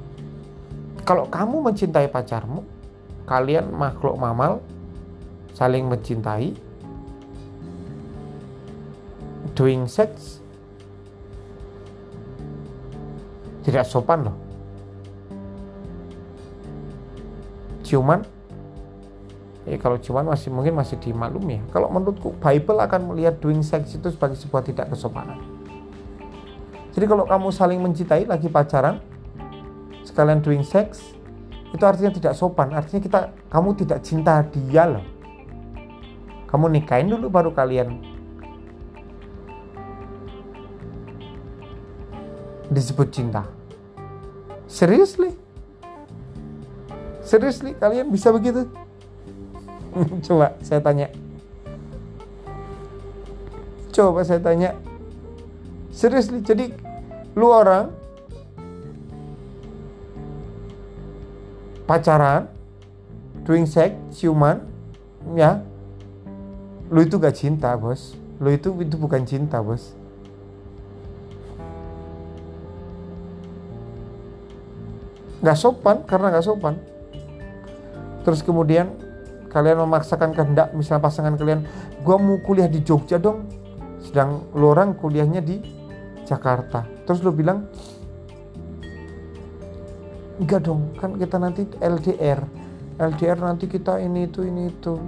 Kalau 1.02 1.26
kamu 1.26 1.72
mencintai 1.72 2.06
pacarmu, 2.06 2.62
kalian 3.26 3.74
makhluk 3.74 4.14
mamal 4.14 4.62
saling 5.56 5.90
mencintai, 5.90 6.54
doing 9.58 9.90
sex 9.90 10.38
tidak 13.66 13.84
sopan 13.84 14.30
loh. 14.30 14.36
Ciuman, 17.82 18.22
eh 19.66 19.76
kalau 19.76 19.98
ciuman 19.98 20.30
masih 20.30 20.48
mungkin 20.54 20.78
masih 20.78 20.96
dimaklumi 21.02 21.58
ya. 21.58 21.62
Kalau 21.74 21.90
menurutku 21.90 22.38
Bible 22.38 22.78
akan 22.78 23.12
melihat 23.12 23.42
doing 23.42 23.60
sex 23.66 23.98
itu 23.98 24.08
sebagai 24.08 24.38
sebuah 24.38 24.62
tidak 24.62 24.94
kesopanan. 24.94 25.42
Jadi 26.94 27.04
kalau 27.04 27.26
kamu 27.26 27.48
saling 27.50 27.82
mencintai 27.82 28.24
lagi 28.24 28.48
pacaran, 28.48 29.02
sekalian 30.06 30.40
doing 30.40 30.64
sex 30.64 31.18
itu 31.68 31.84
artinya 31.84 32.08
tidak 32.08 32.32
sopan 32.32 32.72
artinya 32.72 33.00
kita 33.04 33.20
kamu 33.52 33.76
tidak 33.76 34.00
cinta 34.00 34.40
dia 34.40 34.88
loh 34.88 35.04
kamu 36.48 36.80
nikahin 36.80 37.12
dulu 37.12 37.28
baru 37.28 37.50
kalian 37.52 38.00
disebut 42.68 43.08
cinta. 43.12 43.48
Seriously? 44.68 45.32
Seriously? 47.24 47.72
Kalian 47.76 48.12
bisa 48.12 48.32
begitu? 48.32 48.68
Coba 50.26 50.56
saya 50.60 50.80
tanya. 50.84 51.08
Coba 53.92 54.20
saya 54.22 54.40
tanya. 54.40 54.76
Seriously? 55.90 56.44
Jadi 56.44 56.70
lu 57.34 57.50
orang 57.50 57.90
pacaran, 61.88 62.46
doing 63.42 63.64
sex, 63.64 63.96
ciuman, 64.14 64.60
ya, 65.34 65.64
lu 66.92 67.00
itu 67.02 67.16
gak 67.16 67.34
cinta 67.34 67.72
bos, 67.74 68.14
lu 68.38 68.52
itu 68.52 68.70
itu 68.84 68.96
bukan 69.00 69.24
cinta 69.24 69.58
bos. 69.64 69.97
Gak 75.48 75.56
sopan 75.56 76.04
karena 76.04 76.28
gak 76.28 76.44
sopan. 76.44 76.76
Terus 78.20 78.44
kemudian 78.44 78.92
kalian 79.48 79.80
memaksakan 79.80 80.36
kehendak 80.36 80.76
misalnya 80.76 81.08
pasangan 81.08 81.40
kalian, 81.40 81.64
gua 82.04 82.20
mau 82.20 82.36
kuliah 82.44 82.68
di 82.68 82.84
Jogja 82.84 83.16
dong, 83.16 83.48
sedang 84.04 84.44
lu 84.52 84.68
orang 84.68 84.92
kuliahnya 84.92 85.40
di 85.40 85.56
Jakarta. 86.28 86.84
Terus 87.08 87.24
lu 87.24 87.32
bilang, 87.32 87.64
enggak 90.36 90.68
dong 90.68 90.92
kan 91.00 91.16
kita 91.16 91.40
nanti 91.40 91.64
LDR 91.80 92.44
LDR 93.00 93.38
nanti 93.40 93.64
kita 93.70 94.02
ini 94.04 94.28
itu 94.28 94.44
ini 94.44 94.68
itu. 94.68 95.00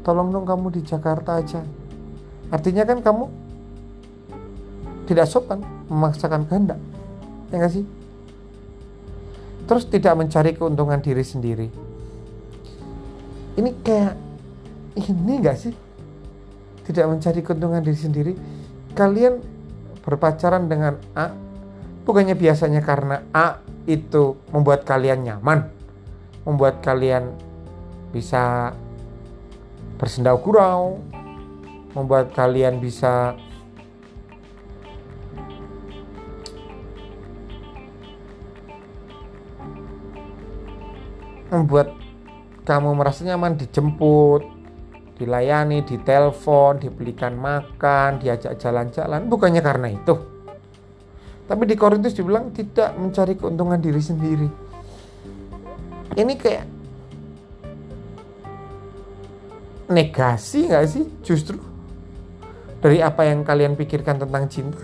Tolong 0.00 0.32
dong 0.32 0.48
kamu 0.48 0.80
di 0.80 0.80
Jakarta 0.80 1.44
aja. 1.44 1.60
Artinya 2.48 2.88
kan 2.88 3.04
kamu 3.04 3.28
tidak 5.10 5.28
sopan 5.28 5.60
memaksakan 5.92 6.48
kehendak. 6.48 6.80
Ya 7.52 7.60
nggak 7.60 7.74
sih 7.76 7.84
terus 9.72 9.88
tidak 9.88 10.20
mencari 10.20 10.52
keuntungan 10.52 11.00
diri 11.00 11.24
sendiri. 11.24 11.72
Ini 13.56 13.70
kayak 13.80 14.12
ini 15.00 15.32
enggak 15.40 15.56
sih? 15.56 15.72
Tidak 16.84 17.08
mencari 17.08 17.40
keuntungan 17.40 17.80
diri 17.80 17.96
sendiri. 17.96 18.32
Kalian 18.92 19.40
berpacaran 20.04 20.68
dengan 20.68 21.00
A 21.16 21.32
bukannya 22.04 22.36
biasanya 22.36 22.84
karena 22.84 23.24
A 23.32 23.64
itu 23.88 24.36
membuat 24.52 24.84
kalian 24.84 25.24
nyaman, 25.24 25.72
membuat 26.44 26.84
kalian 26.84 27.32
bisa 28.12 28.76
bersendau 29.96 30.36
gurau, 30.36 31.00
membuat 31.96 32.36
kalian 32.36 32.76
bisa 32.76 33.40
membuat 41.52 41.92
kamu 42.64 42.96
merasa 42.96 43.28
nyaman 43.28 43.60
dijemput, 43.60 44.48
dilayani, 45.20 45.84
ditelepon, 45.84 46.80
dibelikan 46.80 47.36
makan, 47.36 48.18
diajak 48.18 48.56
jalan-jalan, 48.56 49.28
bukannya 49.28 49.60
karena 49.60 49.92
itu. 49.92 50.16
Tapi 51.44 51.62
di 51.68 51.76
Korintus 51.76 52.16
dibilang 52.16 52.48
tidak 52.56 52.96
mencari 52.96 53.36
keuntungan 53.36 53.76
diri 53.76 54.00
sendiri. 54.00 54.48
Ini 56.16 56.32
kayak 56.38 56.64
negasi 59.92 60.72
nggak 60.72 60.86
sih 60.88 61.04
justru 61.20 61.60
dari 62.80 63.04
apa 63.04 63.28
yang 63.28 63.44
kalian 63.44 63.76
pikirkan 63.76 64.16
tentang 64.22 64.48
cinta? 64.48 64.80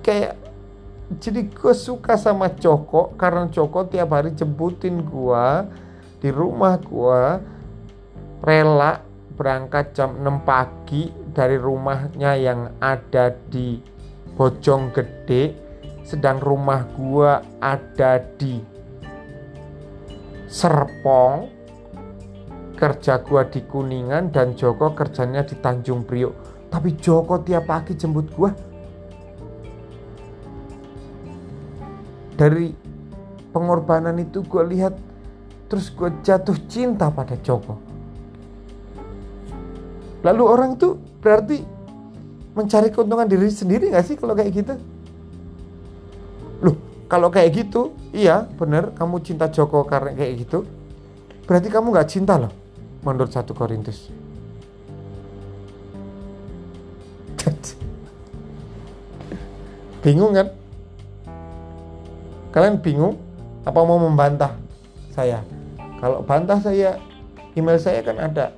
Kayak 0.00 0.33
jadi 1.20 1.46
gue 1.48 1.74
suka 1.76 2.16
sama 2.16 2.48
Coko 2.52 3.12
karena 3.18 3.48
Coko 3.52 3.88
tiap 3.88 4.16
hari 4.16 4.32
jemputin 4.32 5.04
gue 5.04 5.46
di 6.24 6.30
rumah 6.32 6.80
gue 6.80 7.22
rela 8.44 9.00
berangkat 9.34 9.96
jam 9.98 10.14
6 10.22 10.46
pagi 10.46 11.10
dari 11.34 11.58
rumahnya 11.58 12.38
yang 12.38 12.60
ada 12.78 13.34
di 13.50 13.82
Bojong 14.38 14.94
Gede 14.94 15.64
sedang 16.04 16.38
rumah 16.38 16.84
gua 16.94 17.40
ada 17.58 18.20
di 18.36 18.60
Serpong 20.46 21.50
kerja 22.76 23.18
gua 23.24 23.48
di 23.48 23.64
Kuningan 23.64 24.30
dan 24.30 24.52
Joko 24.54 24.92
kerjanya 24.92 25.42
di 25.42 25.56
Tanjung 25.58 26.04
Priok 26.04 26.68
tapi 26.68 26.94
Joko 27.00 27.40
tiap 27.42 27.66
pagi 27.66 27.96
jemput 27.96 28.28
gua 28.36 28.52
dari 32.34 32.74
pengorbanan 33.54 34.18
itu 34.18 34.42
gua 34.46 34.66
lihat 34.66 34.94
terus 35.70 35.90
gua 35.94 36.10
jatuh 36.22 36.58
cinta 36.66 37.10
pada 37.10 37.38
Joko 37.40 37.78
lalu 40.24 40.42
orang 40.42 40.76
itu 40.76 40.98
berarti 41.20 41.62
mencari 42.54 42.88
keuntungan 42.94 43.26
diri 43.26 43.50
sendiri 43.50 43.90
gak 43.90 44.06
sih 44.06 44.16
kalau 44.18 44.34
kayak 44.38 44.52
gitu 44.54 44.74
loh 46.62 46.76
kalau 47.10 47.28
kayak 47.28 47.50
gitu 47.54 47.92
iya 48.14 48.46
bener 48.56 48.94
kamu 48.96 49.20
cinta 49.20 49.50
Joko 49.50 49.84
karena 49.84 50.14
kayak 50.16 50.46
gitu 50.46 50.64
berarti 51.44 51.68
kamu 51.68 51.92
gak 51.92 52.08
cinta 52.08 52.40
loh 52.40 52.64
menurut 53.04 53.28
satu 53.30 53.52
Korintus. 53.52 54.08
bingung 60.02 60.32
kan? 60.32 60.48
Kalian 62.54 62.78
bingung? 62.78 63.18
Apa 63.66 63.82
mau 63.82 63.98
membantah 63.98 64.54
saya? 65.10 65.42
Kalau 65.98 66.22
bantah 66.22 66.62
saya, 66.62 67.02
email 67.58 67.82
saya 67.82 68.06
kan 68.06 68.14
ada. 68.22 68.54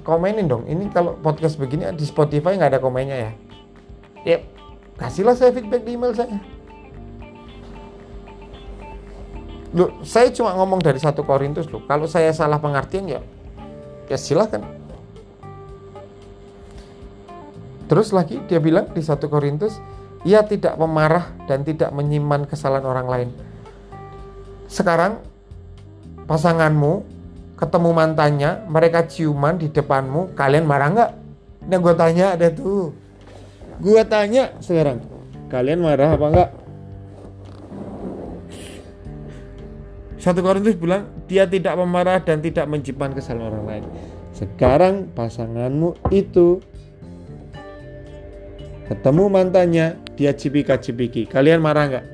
Komenin 0.00 0.48
dong. 0.48 0.64
Ini 0.64 0.88
kalau 0.88 1.20
podcast 1.20 1.60
begini 1.60 1.88
di 1.92 2.04
Spotify 2.08 2.56
nggak 2.56 2.72
ada 2.72 2.80
komennya 2.80 3.16
ya. 3.16 3.32
Yep, 4.24 4.40
kasihlah 4.96 5.36
saya 5.36 5.52
feedback 5.52 5.84
di 5.84 5.94
email 5.94 6.16
saya. 6.16 6.40
Loh, 9.76 9.92
saya 10.00 10.32
cuma 10.32 10.56
ngomong 10.56 10.80
dari 10.80 10.96
satu 10.96 11.20
Korintus 11.20 11.68
loh. 11.68 11.84
Kalau 11.84 12.08
saya 12.08 12.32
salah 12.32 12.56
pengertian 12.56 13.04
ya 13.04 13.20
ya 14.06 14.18
silahkan 14.18 14.62
terus 17.86 18.10
lagi 18.10 18.42
dia 18.50 18.58
bilang 18.58 18.90
di 18.90 19.02
satu 19.02 19.30
Korintus 19.30 19.78
ia 20.26 20.42
tidak 20.42 20.74
pemarah 20.74 21.30
dan 21.46 21.62
tidak 21.62 21.94
menyimpan 21.94 22.50
kesalahan 22.50 22.82
orang 22.82 23.06
lain. 23.06 23.28
Sekarang 24.66 25.22
pasanganmu 26.26 27.06
ketemu 27.54 27.90
mantannya 27.94 28.66
mereka 28.66 29.06
ciuman 29.06 29.54
di 29.54 29.70
depanmu 29.70 30.34
kalian 30.34 30.66
marah 30.66 30.88
nggak? 30.90 31.10
Nah 31.70 31.78
gue 31.78 31.94
tanya 31.94 32.34
ada 32.34 32.50
tuh. 32.50 32.90
Gue 33.78 34.02
tanya 34.02 34.50
sekarang 34.58 34.98
kalian 35.46 35.78
marah 35.78 36.18
apa 36.18 36.26
enggak 36.26 36.50
Satu 40.26 40.42
Korintus 40.42 40.74
bilang 40.74 41.06
dia 41.30 41.46
tidak 41.46 41.78
memarah 41.78 42.18
dan 42.18 42.42
tidak 42.42 42.66
menyimpan 42.66 43.14
kesalahan 43.14 43.46
orang 43.46 43.64
lain. 43.70 43.84
Sekarang 44.34 44.94
pasanganmu 45.14 46.10
itu 46.10 46.58
ketemu 48.86 49.28
mantannya 49.30 49.96
dia 50.14 50.32
cipika 50.32 50.78
cipiki. 50.78 51.26
Kalian 51.26 51.60
marah 51.62 51.88
nggak? 51.90 52.04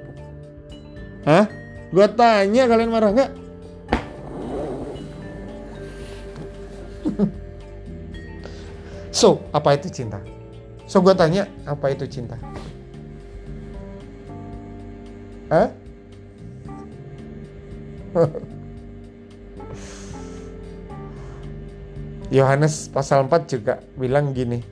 Hah? 1.29 1.47
Gua 1.93 2.09
tanya 2.09 2.67
kalian 2.69 2.91
marah 2.91 3.13
nggak? 3.13 3.31
so, 9.13 9.41
apa 9.53 9.75
itu 9.77 9.89
cinta? 9.93 10.21
So, 10.89 11.01
gue 11.01 11.15
tanya, 11.17 11.49
apa 11.65 11.89
itu 11.89 12.05
cinta? 12.05 12.37
Hah? 15.49 15.73
Yohanes 22.33 22.89
pasal 22.89 23.29
4 23.29 23.49
juga 23.49 23.81
bilang 23.97 24.33
gini, 24.33 24.63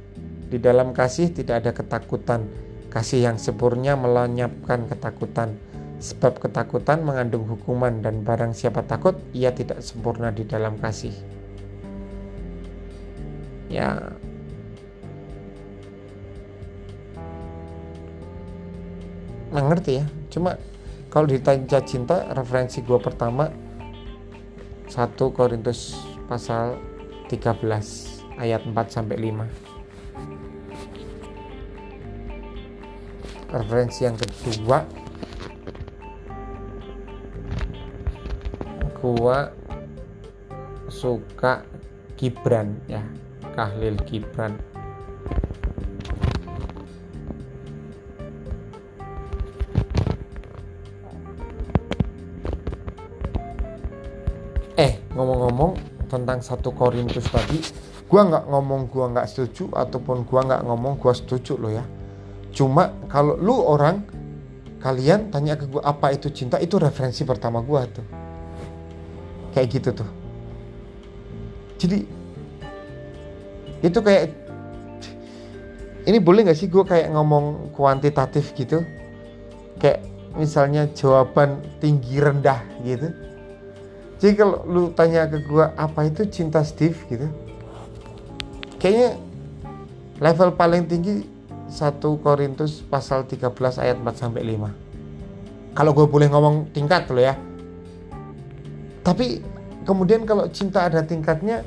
di 0.50 0.58
dalam 0.58 0.90
kasih 0.90 1.30
tidak 1.30 1.62
ada 1.62 1.70
ketakutan. 1.70 2.50
Kasih 2.90 3.22
yang 3.22 3.38
sempurna 3.38 3.94
melenyapkan 3.94 4.90
ketakutan. 4.90 5.54
Sebab 6.02 6.42
ketakutan 6.42 7.06
mengandung 7.06 7.46
hukuman 7.46 8.02
dan 8.02 8.26
barang 8.26 8.50
siapa 8.50 8.82
takut, 8.82 9.14
ia 9.30 9.54
tidak 9.54 9.78
sempurna 9.78 10.34
di 10.34 10.42
dalam 10.42 10.74
kasih. 10.82 11.14
Ya, 13.70 14.18
mengerti 19.54 20.02
ya. 20.02 20.06
Cuma 20.34 20.58
kalau 21.14 21.30
ditanya 21.30 21.78
cinta 21.86 22.26
referensi 22.34 22.82
gue 22.82 22.98
pertama 22.98 23.54
1 24.90 25.14
Korintus 25.30 25.94
pasal 26.26 26.74
13 27.30 27.54
ayat 28.42 28.66
4 28.66 28.74
sampai 28.90 29.30
5 29.30 29.69
referensi 33.50 34.06
yang 34.06 34.16
kedua. 34.16 34.86
Gua 39.00 39.50
suka 40.88 41.66
Gibran 42.14 42.78
ya. 42.86 43.02
Kahlil 43.56 43.98
Gibran. 44.06 44.70
Ngomong-ngomong 55.20 55.76
tentang 56.08 56.40
satu 56.40 56.72
Korintus 56.72 57.28
tadi 57.28 57.60
gua 58.08 58.24
nggak 58.24 58.44
ngomong 58.48 58.88
gua 58.88 59.12
nggak 59.12 59.28
setuju 59.28 59.68
ataupun 59.76 60.24
gua 60.24 60.48
nggak 60.48 60.64
ngomong 60.64 60.96
gua 60.96 61.12
setuju 61.12 61.60
loh 61.60 61.68
ya 61.68 61.84
cuma 62.50 62.94
kalau 63.06 63.38
lu 63.38 63.54
orang 63.56 64.02
kalian 64.80 65.28
tanya 65.28 65.54
ke 65.54 65.68
gua 65.68 65.84
apa 65.84 66.16
itu 66.16 66.32
cinta? 66.32 66.56
Itu 66.56 66.80
referensi 66.80 67.22
pertama 67.22 67.60
gua 67.60 67.84
tuh. 67.86 68.06
Kayak 69.52 69.68
gitu 69.70 69.90
tuh. 70.02 70.10
Jadi 71.80 71.98
itu 73.80 73.98
kayak 74.04 74.24
ini 76.04 76.18
boleh 76.20 76.48
nggak 76.48 76.58
sih 76.58 76.68
gue 76.68 76.84
kayak 76.84 77.12
ngomong 77.12 77.72
kuantitatif 77.76 78.52
gitu? 78.56 78.84
Kayak 79.80 80.04
misalnya 80.36 80.88
jawaban 80.92 81.60
tinggi 81.80 82.20
rendah 82.20 82.60
gitu. 82.84 83.08
Jadi 84.20 84.32
kalau 84.36 84.64
lu 84.68 84.92
tanya 84.92 85.24
ke 85.28 85.40
gua 85.48 85.72
apa 85.80 86.08
itu 86.08 86.28
cinta 86.28 86.60
Steve? 86.60 86.96
gitu. 87.08 87.28
Kayaknya 88.76 89.16
level 90.20 90.50
paling 90.56 90.84
tinggi 90.84 91.24
1 91.70 92.02
Korintus 92.20 92.82
pasal 92.82 93.24
13 93.24 93.54
ayat 93.78 93.96
4 94.02 94.10
sampai 94.14 94.42
5 94.42 94.90
kalau 95.70 95.94
gue 95.94 96.06
boleh 96.06 96.26
ngomong 96.30 96.74
tingkat 96.74 97.06
lo 97.10 97.22
ya. 97.22 97.38
Tapi 99.06 99.40
kemudian 99.86 100.26
kalau 100.26 100.50
cinta 100.50 100.86
ada 100.90 101.00
tingkatnya 101.06 101.62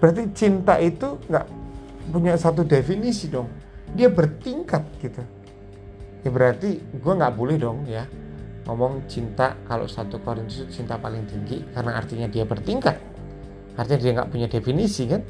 berarti 0.00 0.32
cinta 0.32 0.80
itu 0.80 1.20
nggak 1.28 1.46
punya 2.14 2.34
satu 2.38 2.62
definisi 2.64 3.28
dong. 3.28 3.50
Dia 3.92 4.08
bertingkat 4.08 4.86
gitu. 5.02 5.22
Ya 6.22 6.30
berarti 6.30 6.78
gue 6.78 7.12
nggak 7.12 7.34
boleh 7.34 7.56
dong 7.58 7.84
ya 7.90 8.06
ngomong 8.68 9.10
cinta 9.10 9.58
kalau 9.66 9.90
satu 9.90 10.22
Korintus 10.22 10.62
cinta 10.70 10.94
paling 10.94 11.26
tinggi 11.26 11.66
karena 11.74 11.98
artinya 11.98 12.30
dia 12.30 12.46
bertingkat. 12.46 12.96
Artinya 13.74 13.98
dia 13.98 14.12
nggak 14.14 14.30
punya 14.30 14.46
definisi 14.46 15.10
kan 15.10 15.26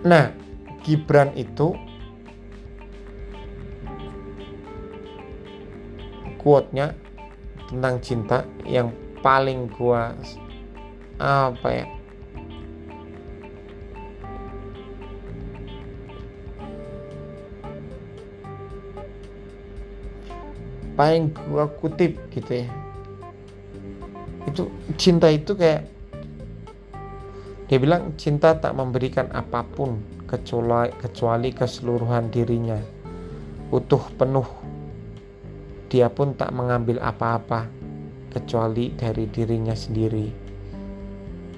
nah 0.00 0.32
Gibran 0.80 1.36
itu 1.36 1.76
quote-nya 6.40 6.96
tentang 7.68 8.00
cinta 8.00 8.48
yang 8.64 8.88
paling 9.20 9.68
gua 9.68 10.16
apa 11.20 11.68
ya? 11.68 11.86
Apa 20.96 21.04
yang 21.12 21.28
gua 21.52 21.68
kutip 21.68 22.16
gitu 22.32 22.64
ya. 22.64 22.68
Itu 24.48 24.72
cinta 24.96 25.28
itu 25.28 25.52
kayak 25.52 25.99
dia 27.70 27.78
bilang 27.78 28.18
cinta 28.18 28.58
tak 28.58 28.74
memberikan 28.74 29.30
apa 29.30 29.62
pun 29.62 30.02
kecuali 30.26 30.90
kecuali 30.90 31.54
keseluruhan 31.54 32.26
dirinya. 32.26 32.74
Utuh 33.70 34.10
penuh. 34.18 34.48
Dia 35.86 36.10
pun 36.10 36.34
tak 36.34 36.50
mengambil 36.50 36.98
apa-apa 36.98 37.70
kecuali 38.34 38.90
dari 38.90 39.30
dirinya 39.30 39.70
sendiri. 39.70 40.50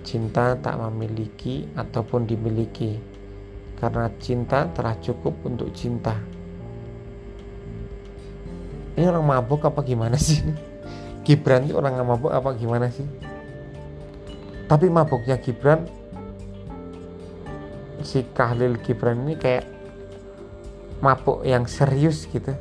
Cinta 0.05 0.53
tak 0.61 0.77
memiliki 0.85 1.65
ataupun 1.81 2.29
dimiliki 2.29 2.93
karena 3.81 4.13
cinta 4.21 4.69
telah 4.69 4.93
cukup 5.01 5.33
untuk 5.49 5.73
cinta. 5.73 6.21
Ini 9.01 9.09
orang 9.09 9.25
mabuk 9.25 9.65
apa 9.65 9.81
gimana 9.81 10.21
sih? 10.21 10.45
Gibran 11.25 11.65
itu 11.65 11.73
orang 11.73 11.97
mabuk 12.05 12.37
apa 12.37 12.53
gimana 12.53 12.93
sih? 12.93 13.09
Tapi 14.69 14.93
mabuknya 14.93 15.41
Gibran 15.41 16.02
si 18.05 18.27
Kahlil 18.35 18.79
Gibran 18.83 19.25
ini 19.27 19.35
kayak 19.39 19.67
mabuk 21.03 21.43
yang 21.43 21.67
serius 21.67 22.29
gitu. 22.31 22.55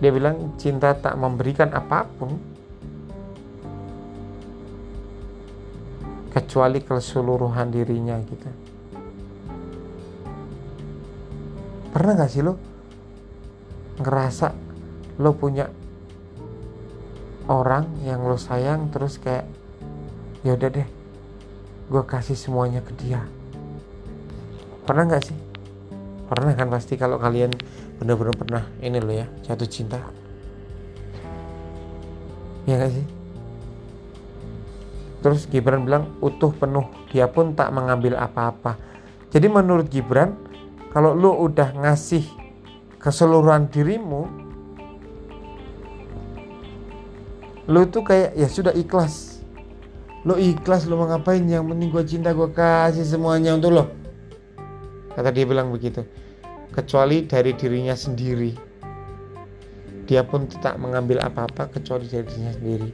Dia 0.00 0.10
bilang 0.14 0.56
cinta 0.56 0.96
tak 0.96 1.12
memberikan 1.20 1.72
apa 1.76 2.08
pun 2.08 2.40
kecuali 6.32 6.80
keseluruhan 6.80 7.68
dirinya 7.68 8.16
gitu. 8.24 8.48
Pernah 11.90 12.12
gak 12.16 12.30
sih 12.30 12.40
lo 12.40 12.54
ngerasa 14.00 14.48
lo 15.20 15.36
punya 15.36 15.68
orang 17.52 18.00
yang 18.06 18.24
lo 18.24 18.40
sayang 18.40 18.88
terus 18.88 19.20
kayak 19.20 19.44
ya 20.40 20.56
udah 20.56 20.70
deh 20.72 20.88
gue 21.90 22.02
kasih 22.06 22.38
semuanya 22.38 22.80
ke 22.80 22.94
dia 22.96 23.20
pernah 24.90 25.06
nggak 25.06 25.22
sih? 25.22 25.38
Pernah 26.26 26.50
kan 26.58 26.66
pasti 26.66 26.98
kalau 26.98 27.14
kalian 27.22 27.54
bener-bener 28.02 28.34
pernah 28.34 28.62
ini 28.82 28.98
lo 28.98 29.14
ya 29.14 29.30
jatuh 29.46 29.70
cinta? 29.70 30.02
Ya 32.66 32.74
gak 32.74 32.90
sih? 32.90 33.06
Terus 35.22 35.46
Gibran 35.46 35.86
bilang 35.86 36.10
utuh 36.18 36.50
penuh. 36.50 36.90
Dia 37.14 37.30
pun 37.30 37.54
tak 37.54 37.70
mengambil 37.70 38.18
apa-apa. 38.18 38.74
Jadi 39.30 39.46
menurut 39.46 39.86
Gibran 39.86 40.34
kalau 40.90 41.14
lo 41.14 41.38
udah 41.38 41.70
ngasih 41.70 42.26
keseluruhan 42.98 43.70
dirimu 43.70 44.26
lo 47.70 47.86
tuh 47.86 48.02
kayak 48.02 48.34
ya 48.34 48.50
sudah 48.50 48.74
ikhlas. 48.74 49.38
Lo 50.26 50.34
ikhlas 50.34 50.90
lo 50.90 50.98
mau 50.98 51.06
ngapain? 51.06 51.46
Yang 51.46 51.74
penting 51.74 51.88
gue 51.94 52.04
cinta 52.06 52.34
gue 52.34 52.50
kasih 52.50 53.06
semuanya 53.06 53.54
untuk 53.54 53.70
lo 53.70 53.99
kata 55.14 55.30
dia 55.34 55.44
bilang 55.46 55.74
begitu. 55.74 56.06
Kecuali 56.70 57.26
dari 57.26 57.54
dirinya 57.54 57.94
sendiri. 57.94 58.54
Dia 60.06 60.26
pun 60.26 60.46
tak 60.46 60.78
mengambil 60.78 61.22
apa-apa 61.22 61.70
kecuali 61.70 62.06
dari 62.06 62.26
dirinya 62.26 62.54
sendiri. 62.54 62.90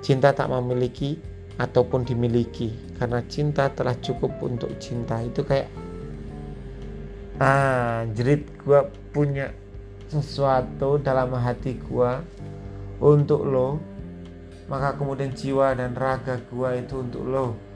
Cinta 0.00 0.32
tak 0.32 0.48
memiliki 0.48 1.16
ataupun 1.60 2.04
dimiliki. 2.08 2.72
Karena 2.96 3.20
cinta 3.28 3.68
telah 3.72 3.96
cukup 4.00 4.32
untuk 4.40 4.72
cinta. 4.80 5.20
Itu 5.20 5.44
kayak 5.44 5.68
ah 7.38 8.02
jerit 8.16 8.48
gue 8.64 8.80
punya 9.14 9.52
sesuatu 10.08 10.98
dalam 10.98 11.36
hati 11.36 11.76
gue 11.76 12.12
untuk 13.00 13.44
lo. 13.44 13.80
Maka 14.68 14.96
kemudian 15.00 15.32
jiwa 15.32 15.72
dan 15.72 15.96
raga 15.96 16.40
gue 16.48 16.70
itu 16.80 17.00
untuk 17.00 17.24
lo 17.24 17.67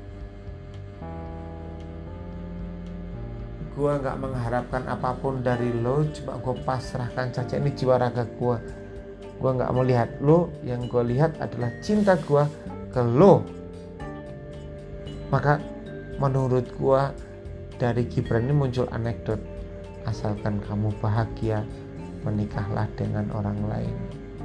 gue 3.72 3.92
nggak 3.92 4.16
mengharapkan 4.20 4.84
apa 4.84 5.16
pun 5.16 5.40
dari 5.40 5.72
lo 5.72 6.04
cuma 6.12 6.36
gue 6.36 6.54
pasrahkan 6.60 7.32
saja 7.32 7.56
ini 7.56 7.72
jiwa 7.72 7.96
raga 7.96 8.28
gue 8.28 8.56
gue 9.42 9.50
nggak 9.58 9.72
melihat 9.74 10.08
lo 10.22 10.54
yang 10.62 10.86
gue 10.86 11.02
lihat 11.02 11.34
adalah 11.42 11.74
cinta 11.82 12.14
gue 12.14 12.46
ke 12.94 13.02
lo. 13.02 13.42
Maka 15.34 15.58
menurut 16.22 16.68
gue 16.76 17.02
dari 17.80 18.06
Gibran 18.06 18.46
ini 18.46 18.54
muncul 18.54 18.86
anekdot. 18.94 19.40
Asalkan 20.06 20.62
kamu 20.62 20.94
bahagia 21.02 21.66
menikahlah 22.22 22.86
dengan 22.94 23.26
orang 23.34 23.58
lain. 23.66 23.96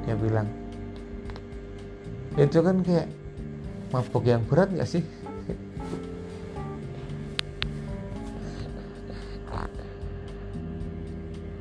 Dia 0.07 0.17
bilang 0.17 0.49
itu 2.37 2.57
kan 2.61 2.81
kayak 2.81 3.09
mabuk 3.93 4.25
yang 4.25 4.45
berat 4.45 4.69
gak 4.73 4.89
sih 4.89 5.01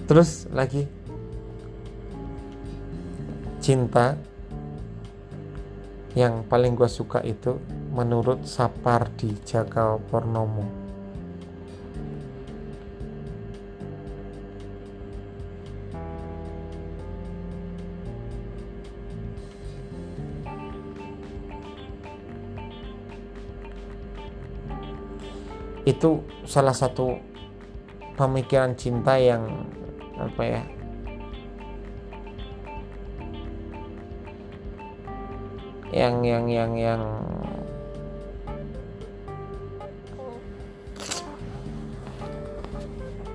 terus 0.06 0.46
lagi. 0.54 0.86
Cinta 3.58 4.14
yang 6.14 6.46
paling 6.46 6.78
gue 6.78 6.86
suka 6.86 7.18
itu 7.26 7.58
menurut 7.90 8.46
Sapardi 8.46 9.34
Jaka 9.42 9.98
Purnomo 10.06 10.86
itu 25.86 26.18
salah 26.42 26.74
satu 26.74 27.14
pemikiran 28.18 28.74
cinta 28.74 29.14
yang 29.22 29.46
apa 30.16 30.42
ya? 30.42 30.62
Yang 35.92 36.16
yang 36.24 36.46
yang 36.50 36.72
yang. 36.76 37.02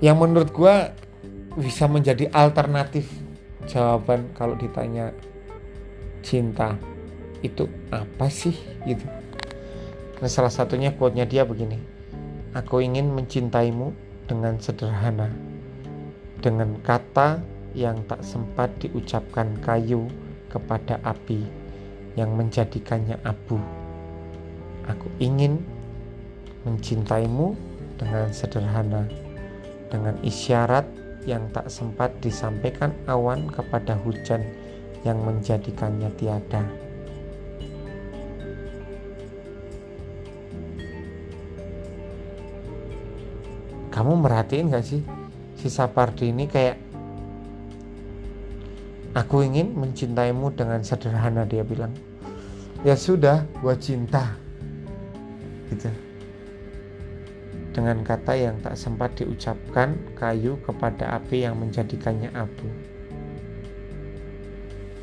Yang 0.02 0.16
menurut 0.18 0.50
gue 0.50 0.74
bisa 1.62 1.86
menjadi 1.86 2.26
alternatif 2.34 3.06
jawaban 3.70 4.26
kalau 4.34 4.58
ditanya 4.58 5.14
cinta 6.26 6.74
itu 7.42 7.70
apa 7.94 8.26
sih 8.26 8.54
gitu. 8.82 9.06
Nah, 10.18 10.30
salah 10.30 10.50
satunya 10.50 10.94
quote-nya 10.94 11.26
dia 11.26 11.42
begini 11.42 11.92
Aku 12.52 12.84
ingin 12.84 13.08
mencintaimu 13.16 13.96
dengan 14.28 14.60
sederhana, 14.60 15.32
dengan 16.42 16.74
kata 16.82 17.38
yang 17.72 18.02
tak 18.10 18.20
sempat 18.20 18.68
diucapkan 18.82 19.56
kayu 19.62 20.10
kepada 20.50 21.00
api 21.06 21.46
yang 22.18 22.34
menjadikannya 22.36 23.16
abu. 23.24 23.56
Aku 24.90 25.08
ingin 25.22 25.62
mencintaimu 26.66 27.56
dengan 27.96 28.28
sederhana, 28.34 29.08
dengan 29.88 30.18
isyarat 30.20 30.84
yang 31.24 31.46
tak 31.54 31.70
sempat 31.70 32.10
disampaikan 32.18 32.90
awan 33.06 33.46
kepada 33.48 33.94
hujan 34.02 34.42
yang 35.06 35.22
menjadikannya 35.22 36.10
tiada. 36.18 36.66
kamu 43.92 44.24
merhatiin 44.24 44.72
gak 44.72 44.82
sih 44.88 45.04
si 45.62 45.70
Sapardi 45.70 46.34
ini 46.34 46.50
kayak 46.50 46.74
aku 49.14 49.46
ingin 49.46 49.70
mencintaimu 49.78 50.50
dengan 50.58 50.82
sederhana 50.82 51.46
dia 51.46 51.62
bilang. 51.62 51.94
Ya 52.82 52.98
sudah 52.98 53.46
gua 53.62 53.78
cinta 53.78 54.34
gitu. 55.70 55.86
Dengan 57.70 58.02
kata 58.02 58.34
yang 58.34 58.58
tak 58.58 58.74
sempat 58.74 59.14
diucapkan 59.14 59.94
kayu 60.18 60.58
kepada 60.66 61.14
api 61.14 61.46
yang 61.46 61.54
menjadikannya 61.54 62.34
abu. 62.34 62.66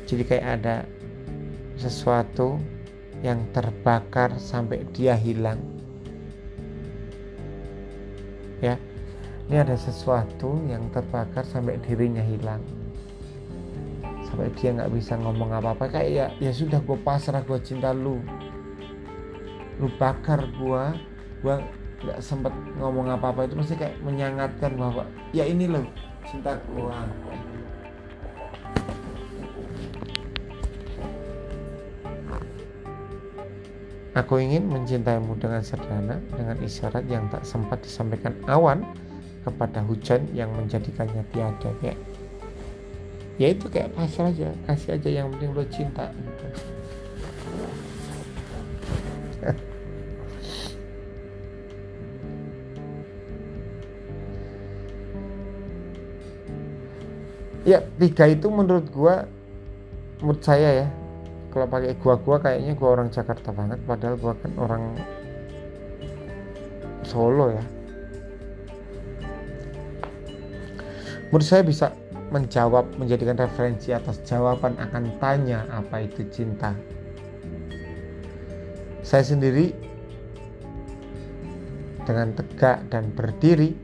Jadi 0.04 0.22
kayak 0.28 0.46
ada 0.60 0.76
sesuatu 1.80 2.60
yang 3.24 3.48
terbakar 3.56 4.36
sampai 4.36 4.84
dia 4.92 5.16
hilang. 5.16 5.56
Ya 8.60 8.76
ini 9.50 9.58
ada 9.58 9.74
sesuatu 9.74 10.62
yang 10.70 10.86
terbakar 10.94 11.42
sampai 11.42 11.74
dirinya 11.82 12.22
hilang. 12.22 12.62
Sampai 14.22 14.46
dia 14.54 14.70
nggak 14.70 14.94
bisa 14.94 15.18
ngomong 15.18 15.50
apa-apa. 15.50 15.90
Kayak 15.90 16.06
ya 16.14 16.26
ya 16.38 16.52
sudah 16.54 16.78
gue 16.78 16.94
pasrah 17.02 17.42
gue 17.42 17.58
cinta 17.58 17.90
lu. 17.90 18.22
Lu 19.82 19.90
bakar 19.98 20.46
gue 20.54 20.82
gue 21.42 21.56
nggak 22.06 22.22
sempet 22.22 22.54
ngomong 22.78 23.10
apa-apa. 23.10 23.50
Itu 23.50 23.58
masih 23.58 23.74
kayak 23.74 23.98
menyangatkan 24.06 24.78
bahwa 24.78 25.02
ya 25.34 25.42
ini 25.42 25.66
loh 25.66 25.82
cinta 26.30 26.54
gue 26.70 26.94
Aku 34.14 34.38
ingin 34.38 34.70
mencintaimu 34.70 35.34
dengan 35.42 35.58
sederhana, 35.58 36.22
dengan 36.38 36.54
isyarat 36.62 37.02
yang 37.10 37.26
tak 37.34 37.42
sempat 37.42 37.82
disampaikan 37.82 38.38
awan 38.46 38.86
kepada 39.40 39.80
hujan 39.88 40.28
yang 40.36 40.52
menjadikannya 40.52 41.24
tiada 41.32 41.70
kayak 41.80 41.96
ya 43.40 43.56
itu 43.56 43.72
kayak 43.72 43.96
pasrah 43.96 44.28
aja 44.28 44.52
kasih 44.68 45.00
aja 45.00 45.08
yang 45.08 45.32
penting 45.32 45.56
lo 45.56 45.64
cinta 45.72 46.12
gitu. 46.12 46.44
ya 57.64 57.80
tiga 57.96 58.28
itu 58.28 58.44
menurut 58.52 58.92
gua 58.92 59.24
menurut 60.20 60.44
saya 60.44 60.84
ya 60.84 60.88
kalau 61.48 61.64
pakai 61.64 61.96
gua-gua 61.96 62.36
kayaknya 62.44 62.76
gua 62.76 63.00
orang 63.00 63.08
Jakarta 63.08 63.56
banget 63.56 63.80
padahal 63.88 64.20
gua 64.20 64.36
kan 64.36 64.52
orang 64.60 65.00
Solo 67.00 67.56
ya 67.56 67.79
menurut 71.30 71.46
saya 71.46 71.62
bisa 71.62 71.94
menjawab 72.34 72.86
menjadikan 72.98 73.38
referensi 73.38 73.94
atas 73.94 74.22
jawaban 74.26 74.74
akan 74.78 75.14
tanya 75.22 75.66
apa 75.70 76.06
itu 76.06 76.26
cinta. 76.30 76.74
Saya 79.02 79.22
sendiri 79.22 79.74
dengan 82.02 82.34
tegak 82.34 82.86
dan 82.90 83.10
berdiri 83.14 83.74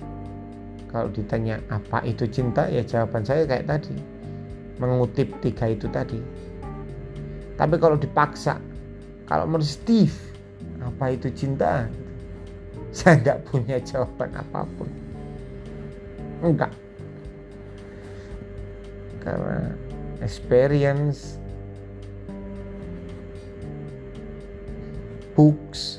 kalau 0.90 1.10
ditanya 1.10 1.62
apa 1.70 2.02
itu 2.06 2.26
cinta 2.30 2.66
ya 2.70 2.82
jawaban 2.86 3.26
saya 3.26 3.46
kayak 3.46 3.66
tadi 3.66 3.94
mengutip 4.82 5.30
tiga 5.42 5.70
itu 5.70 5.86
tadi. 5.90 6.18
Tapi 7.58 7.74
kalau 7.78 7.94
dipaksa 7.98 8.58
kalau 9.26 9.46
menurut 9.46 9.66
Steve 9.66 10.14
apa 10.82 11.14
itu 11.14 11.30
cinta? 11.30 11.86
Saya 12.96 13.18
nggak 13.22 13.38
punya 13.50 13.76
jawaban 13.82 14.30
apa 14.34 14.62
pun. 14.78 14.88
Enggak 16.40 16.85
karena 19.26 19.74
experience 20.22 21.42
books 25.34 25.98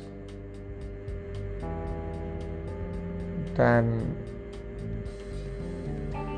dan 3.60 4.16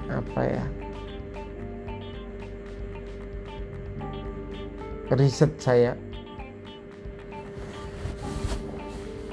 apa 0.10 0.42
ya? 0.42 0.66
Riset 5.14 5.54
saya. 5.62 5.94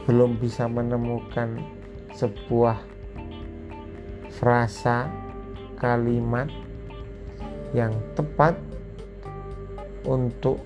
Belum 0.04 0.38
bisa 0.38 0.68
menemukan 0.68 1.58
sebuah 2.14 2.78
frasa 4.36 5.10
kalimat 5.76 6.65
yang 7.74 7.94
tepat 8.14 8.54
untuk 10.06 10.62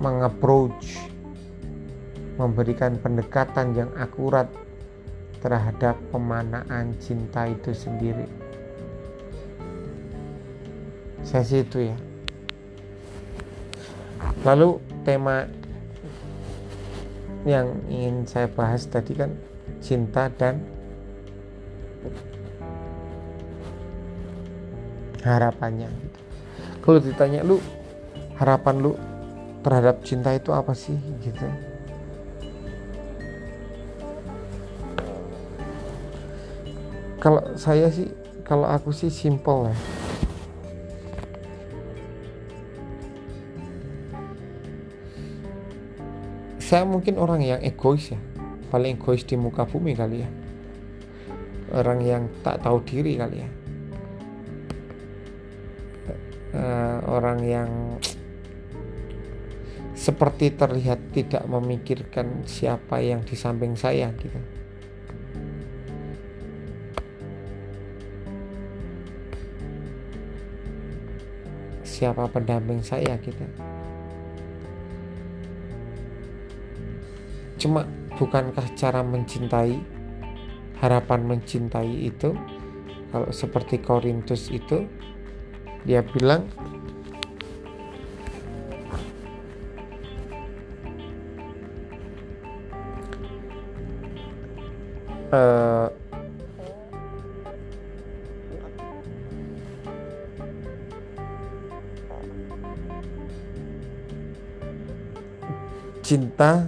mengapproach 0.00 0.96
memberikan 2.40 2.96
pendekatan 2.96 3.76
yang 3.76 3.92
akurat 4.00 4.48
terhadap 5.44 5.96
pemanaan 6.08 6.96
cinta 6.96 7.48
itu 7.48 7.72
sendiri. 7.76 8.24
Sih 11.20 11.60
itu 11.60 11.92
ya. 11.92 11.96
Lalu 14.40 14.80
tema 15.04 15.44
yang 17.44 17.72
ingin 17.88 18.24
saya 18.24 18.48
bahas 18.48 18.88
tadi 18.88 19.16
kan 19.16 19.32
cinta 19.80 20.28
dan 20.32 20.60
harapannya 25.24 25.88
gitu. 25.88 26.18
kalau 26.80 26.98
ditanya 27.00 27.44
lu 27.44 27.60
harapan 28.40 28.80
lu 28.80 28.92
terhadap 29.60 30.00
cinta 30.00 30.32
itu 30.32 30.50
apa 30.52 30.72
sih? 30.72 30.96
Gitu. 31.20 31.44
Kalau 37.20 37.52
saya 37.60 37.92
sih 37.92 38.08
kalau 38.48 38.64
aku 38.64 38.96
sih 38.96 39.12
simple 39.12 39.68
ya. 39.68 39.76
Saya 46.56 46.86
mungkin 46.86 47.18
orang 47.18 47.44
yang 47.44 47.60
egois 47.60 48.14
ya. 48.14 48.20
Paling 48.72 48.96
egois 48.96 49.26
di 49.26 49.36
muka 49.36 49.68
bumi 49.68 49.92
kali 49.92 50.24
ya. 50.24 50.30
Orang 51.76 52.00
yang 52.00 52.30
tak 52.40 52.64
tahu 52.64 52.80
diri 52.86 53.20
kali 53.20 53.44
ya 53.44 53.59
orang 57.10 57.38
yang 57.42 57.70
seperti 59.98 60.54
terlihat 60.56 61.12
tidak 61.12 61.44
memikirkan 61.44 62.46
siapa 62.48 63.02
yang 63.04 63.20
di 63.26 63.36
samping 63.36 63.76
saya 63.76 64.08
gitu. 64.16 64.40
Siapa 71.84 72.32
pendamping 72.32 72.80
saya 72.80 73.20
gitu. 73.20 73.44
Cuma 77.60 77.84
bukankah 78.16 78.72
cara 78.72 79.04
mencintai 79.04 80.00
harapan 80.80 81.20
mencintai 81.28 82.08
itu 82.08 82.32
kalau 83.12 83.28
seperti 83.28 83.84
Korintus 83.84 84.48
itu 84.48 84.88
dia 85.84 86.00
bilang 86.00 86.48
uh, 95.30 95.88
cinta 106.02 106.66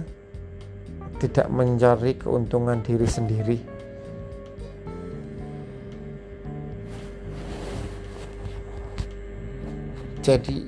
tidak 1.19 1.47
mencari 1.51 2.15
keuntungan 2.15 2.79
diri 2.79 3.07
sendiri. 3.07 3.57
Jadi 10.23 10.63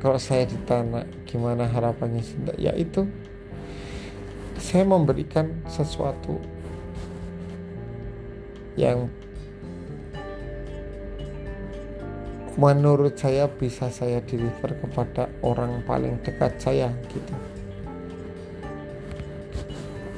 kalau 0.00 0.16
saya 0.16 0.48
ditanya 0.48 1.04
gimana 1.28 1.68
harapannya 1.68 2.24
cinta, 2.24 2.56
ya 2.56 2.72
itu 2.72 3.04
saya 4.70 4.86
memberikan 4.86 5.50
sesuatu 5.66 6.38
yang 8.78 9.10
menurut 12.54 13.18
saya 13.18 13.50
bisa 13.50 13.90
saya 13.90 14.22
deliver 14.22 14.70
kepada 14.78 15.26
orang 15.42 15.82
paling 15.82 16.22
dekat 16.22 16.54
saya 16.62 16.94
gitu. 17.10 17.34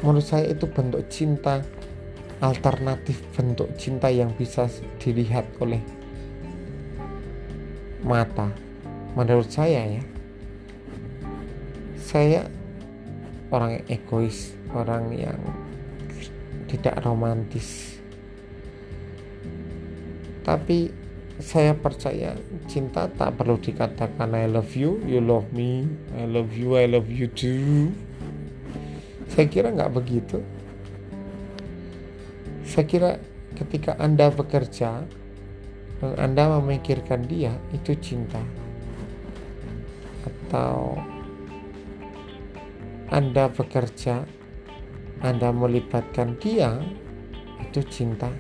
Menurut 0.05 0.27
saya 0.29 0.53
itu 0.53 0.69
bentuk 0.69 1.01
cinta 1.09 1.65
alternatif 2.45 3.25
bentuk 3.33 3.73
cinta 3.81 4.13
yang 4.13 4.37
bisa 4.37 4.69
dilihat 5.01 5.49
oleh 5.65 5.81
mata. 8.05 8.53
Menurut 9.17 9.49
saya 9.49 9.97
ya 9.97 10.05
saya 12.05 12.52
orang 13.53 13.79
yang 13.79 13.87
egois 13.93 14.57
orang 14.73 15.13
yang 15.13 15.39
tidak 16.67 16.99
romantis 17.05 18.01
tapi 20.43 20.91
saya 21.39 21.75
percaya 21.75 22.39
cinta 22.71 23.11
tak 23.11 23.35
perlu 23.39 23.59
dikatakan 23.59 24.31
I 24.35 24.47
love 24.47 24.75
you, 24.79 25.03
you 25.07 25.19
love 25.19 25.51
me, 25.51 25.87
I 26.15 26.27
love 26.27 26.55
you, 26.55 26.79
I 26.79 26.87
love 26.87 27.11
you 27.11 27.31
too. 27.31 27.91
Saya 29.33 29.49
kira 29.49 29.75
nggak 29.75 29.91
begitu. 29.97 30.39
Saya 32.63 32.85
kira 32.85 33.11
ketika 33.59 33.97
Anda 33.99 34.29
bekerja 34.31 35.03
dan 35.99 36.13
Anda 36.21 36.59
memikirkan 36.61 37.27
dia 37.27 37.55
itu 37.75 37.97
cinta. 37.99 38.43
Atau 40.23 41.01
Anda 43.13 43.53
bekerja, 43.53 44.25
Anda 45.21 45.53
melibatkan 45.53 46.41
dia 46.41 46.81
itu 47.61 47.85
cinta. 47.87 48.33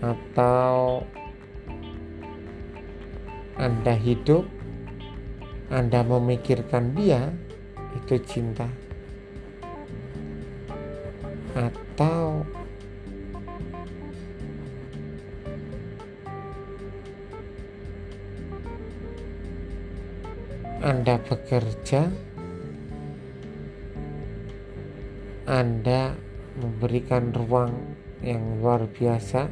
atau 0.00 1.04
Anda 3.60 3.92
hidup, 3.92 4.48
Anda 5.68 6.00
memikirkan 6.00 6.96
dia, 6.96 7.28
itu 7.92 8.16
cinta, 8.24 8.64
atau 11.52 12.40
Anda 20.80 21.20
bekerja, 21.20 22.08
Anda 25.44 26.16
memberikan 26.56 27.36
ruang 27.36 27.76
yang 28.24 28.64
luar 28.64 28.88
biasa. 28.88 29.44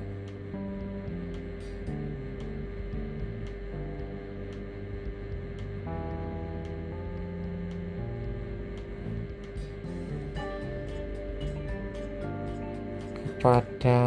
Kepada 13.12 14.00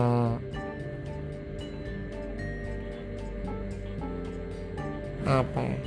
apa 5.29 5.61
ya 5.61 5.80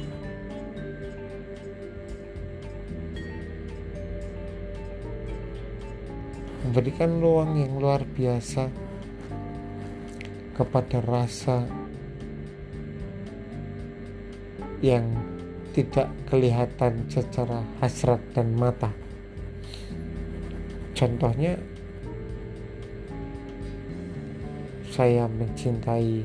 memberikan 6.65 7.21
ruang 7.21 7.61
yang 7.61 7.77
luar 7.77 8.09
biasa 8.09 8.73
kepada 10.57 11.05
rasa 11.05 11.69
yang 14.81 15.05
tidak 15.77 16.09
kelihatan 16.25 17.05
secara 17.13 17.61
hasrat 17.85 18.21
dan 18.33 18.57
mata. 18.57 18.89
Contohnya, 20.97 21.61
saya 24.89 25.29
mencintai, 25.29 26.25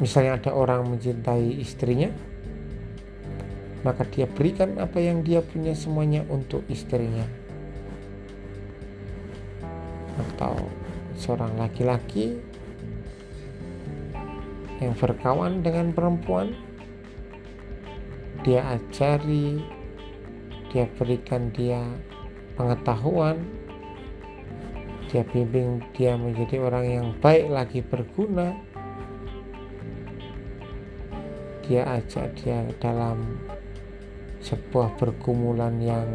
misalnya 0.00 0.40
ada 0.40 0.50
orang 0.56 0.96
mencintai 0.96 1.60
istrinya, 1.60 2.08
maka 3.84 4.06
dia 4.08 4.24
berikan 4.24 4.80
apa 4.80 4.96
yang 5.02 5.20
dia 5.20 5.44
punya 5.44 5.76
semuanya 5.76 6.24
untuk 6.30 6.62
istrinya 6.70 7.45
atau 10.36 10.52
seorang 11.16 11.56
laki-laki 11.56 12.36
yang 14.84 14.92
berkawan 14.92 15.64
dengan 15.64 15.96
perempuan 15.96 16.52
dia 18.44 18.60
ajari 18.76 19.64
dia 20.68 20.84
berikan 21.00 21.48
dia 21.56 21.80
pengetahuan 22.60 23.40
dia 25.08 25.24
bimbing 25.24 25.80
dia 25.96 26.20
menjadi 26.20 26.60
orang 26.60 26.84
yang 26.84 27.06
baik 27.24 27.48
lagi 27.48 27.80
berguna 27.80 28.52
dia 31.64 31.88
ajak 31.96 32.36
dia 32.44 32.60
dalam 32.76 33.40
sebuah 34.44 34.94
pergumulan 35.00 35.80
yang 35.80 36.06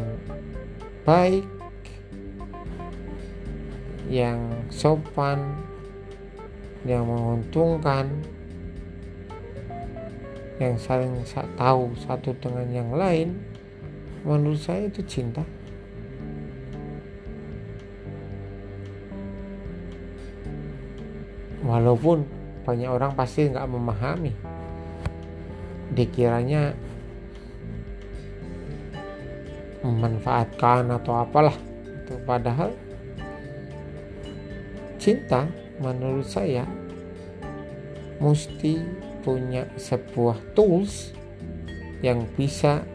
baik 1.02 1.42
yang 4.12 4.68
sopan, 4.68 5.56
yang 6.84 7.08
menguntungkan, 7.08 8.12
yang 10.60 10.76
saling 10.76 11.16
tahu 11.56 11.96
satu 11.96 12.36
dengan 12.36 12.68
yang 12.68 12.92
lain, 12.92 13.40
menurut 14.20 14.60
saya 14.60 14.84
itu 14.84 15.00
cinta. 15.08 15.40
Walaupun 21.64 22.28
banyak 22.68 22.90
orang 22.92 23.16
pasti 23.16 23.48
nggak 23.48 23.64
memahami, 23.64 24.36
dikiranya 25.96 26.76
memanfaatkan 29.80 31.00
atau 31.00 31.16
apalah 31.16 31.56
itu 32.12 32.14
padahal 32.22 32.70
cinta 35.02 35.50
menurut 35.82 36.22
saya 36.22 36.62
mesti 38.22 38.78
punya 39.26 39.66
sebuah 39.74 40.54
tools 40.54 41.10
yang 42.06 42.22
bisa 42.38 42.86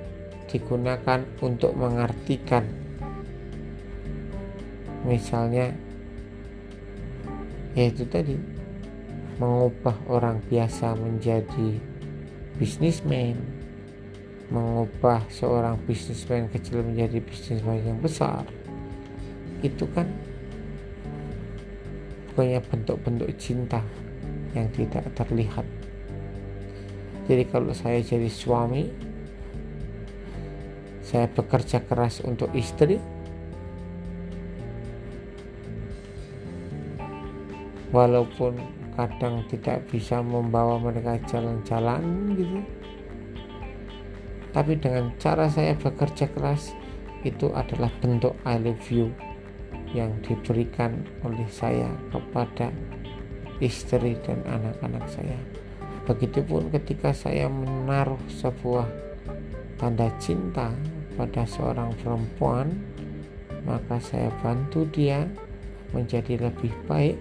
digunakan 0.48 1.28
untuk 1.44 1.76
mengartikan. 1.76 2.64
Misalnya 5.04 5.76
yaitu 7.76 8.08
tadi 8.08 8.40
mengubah 9.38 10.00
orang 10.08 10.40
biasa 10.48 10.96
menjadi 10.96 11.76
bisnismen 12.56 13.38
mengubah 14.48 15.28
seorang 15.28 15.76
bisnismen 15.84 16.48
kecil 16.48 16.80
menjadi 16.80 17.20
bisnismen 17.20 17.84
yang 17.84 18.00
besar. 18.00 18.48
Itu 19.60 19.92
kan 19.92 20.08
banyak 22.38 22.62
bentuk-bentuk 22.70 23.34
cinta 23.42 23.82
yang 24.54 24.70
tidak 24.70 25.10
terlihat. 25.18 25.66
Jadi 27.26 27.44
kalau 27.50 27.74
saya 27.74 27.98
jadi 28.00 28.30
suami 28.30 28.86
saya 31.02 31.26
bekerja 31.34 31.82
keras 31.82 32.22
untuk 32.22 32.54
istri 32.54 33.02
walaupun 37.90 38.60
kadang 38.94 39.42
tidak 39.50 39.88
bisa 39.90 40.22
membawa 40.22 40.78
mereka 40.78 41.18
jalan-jalan 41.26 42.04
gitu. 42.38 42.60
Tapi 44.54 44.74
dengan 44.78 45.10
cara 45.18 45.50
saya 45.50 45.74
bekerja 45.74 46.30
keras 46.30 46.76
itu 47.26 47.50
adalah 47.58 47.90
bentuk 47.98 48.38
I 48.46 48.62
love 48.62 48.86
you 48.94 49.10
yang 49.96 50.12
diberikan 50.24 51.06
oleh 51.24 51.48
saya 51.48 51.88
kepada 52.12 52.72
istri 53.64 54.18
dan 54.26 54.42
anak-anak 54.48 55.06
saya. 55.08 55.40
Begitupun 56.08 56.72
ketika 56.72 57.12
saya 57.12 57.52
menaruh 57.52 58.20
sebuah 58.32 58.88
tanda 59.76 60.08
cinta 60.18 60.72
pada 61.20 61.44
seorang 61.44 61.92
perempuan, 62.00 62.72
maka 63.68 64.00
saya 64.00 64.32
bantu 64.40 64.88
dia 64.88 65.28
menjadi 65.92 66.48
lebih 66.48 66.72
baik. 66.88 67.20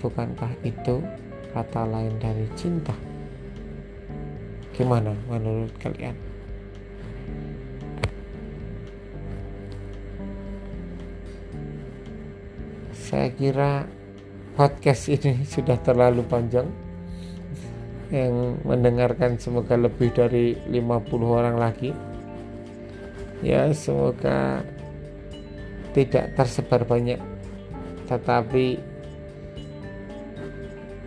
Bukankah 0.00 0.52
itu 0.64 1.00
kata 1.52 1.82
lain 1.88 2.16
dari 2.20 2.46
cinta? 2.56 2.96
Gimana 4.76 5.16
menurut 5.28 5.72
kalian? 5.80 6.25
Saya 13.06 13.30
kira 13.30 13.86
podcast 14.58 15.06
ini 15.06 15.44
sudah 15.54 15.78
terlalu 15.78 16.26
panjang. 16.26 16.66
Yang 18.10 18.62
mendengarkan 18.62 19.38
semoga 19.38 19.74
lebih 19.78 20.10
dari 20.14 20.58
50 20.70 21.06
orang 21.26 21.56
lagi. 21.58 21.90
Ya 23.42 23.70
semoga 23.74 24.62
tidak 25.94 26.34
tersebar 26.34 26.86
banyak. 26.86 27.18
Tetapi 28.06 28.78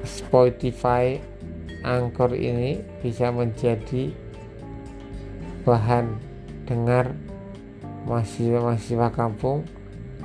Spotify 0.03 1.19
Angkor 1.79 2.35
ini 2.35 2.83
bisa 2.99 3.31
menjadi 3.31 4.11
bahan 5.63 6.19
dengar 6.67 7.15
mahasiswa-mahasiswa 8.03 9.07
kampung 9.15 9.63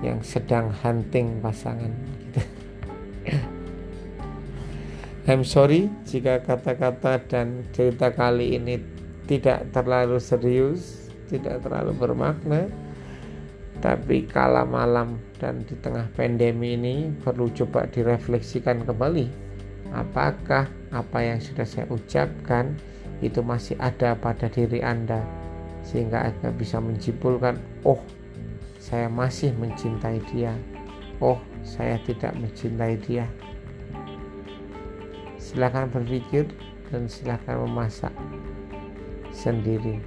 yang 0.05 0.21
sedang 0.21 0.69
hunting 0.85 1.41
pasangan. 1.41 1.89
I'm 5.25 5.41
sorry 5.41 5.89
jika 6.05 6.45
kata-kata 6.45 7.17
dan 7.25 7.65
cerita 7.73 8.13
kali 8.13 8.61
ini 8.61 8.77
tidak 9.25 9.73
terlalu 9.73 10.21
serius, 10.21 11.09
tidak 11.33 11.65
terlalu 11.65 11.97
bermakna. 11.97 12.69
Tapi 13.81 14.29
kala 14.29 14.69
malam 14.69 15.21
dan 15.41 15.65
di 15.65 15.77
tengah 15.81 16.09
pandemi 16.17 16.77
ini 16.77 17.09
perlu 17.25 17.49
coba 17.53 17.89
direfleksikan 17.89 18.85
kembali. 18.85 19.29
Apakah 19.93 20.69
apa 20.93 21.19
yang 21.21 21.41
sudah 21.41 21.65
saya 21.65 21.89
ucapkan 21.89 22.77
itu 23.21 23.41
masih 23.41 23.77
ada 23.81 24.17
pada 24.17 24.49
diri 24.49 24.81
Anda 24.81 25.21
sehingga 25.85 26.33
Anda 26.33 26.49
bisa 26.57 26.81
menjimpulkan, 26.81 27.61
oh 27.85 28.01
saya 28.85 29.09
masih 29.09 29.57
mencintai 29.57 30.21
dia. 30.29 30.53
Oh, 31.17 31.41
saya 31.65 31.97
tidak 32.05 32.37
mencintai 32.37 33.01
dia. 33.01 33.25
Silahkan 35.41 35.89
berpikir 35.89 36.53
dan 36.93 37.09
silahkan 37.09 37.65
memasak 37.65 38.13
sendiri. 39.33 40.05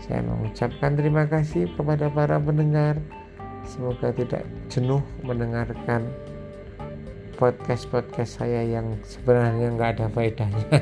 Saya 0.00 0.24
mengucapkan 0.24 0.96
terima 0.96 1.28
kasih 1.28 1.68
kepada 1.76 2.08
para 2.08 2.40
pendengar. 2.40 2.96
Semoga 3.68 4.08
tidak 4.08 4.48
jenuh 4.72 5.04
mendengarkan 5.20 6.08
podcast-podcast 7.36 8.40
saya 8.40 8.64
yang 8.64 8.96
sebenarnya 9.04 9.68
nggak 9.68 9.90
ada 10.00 10.06
faedahnya. 10.08 10.80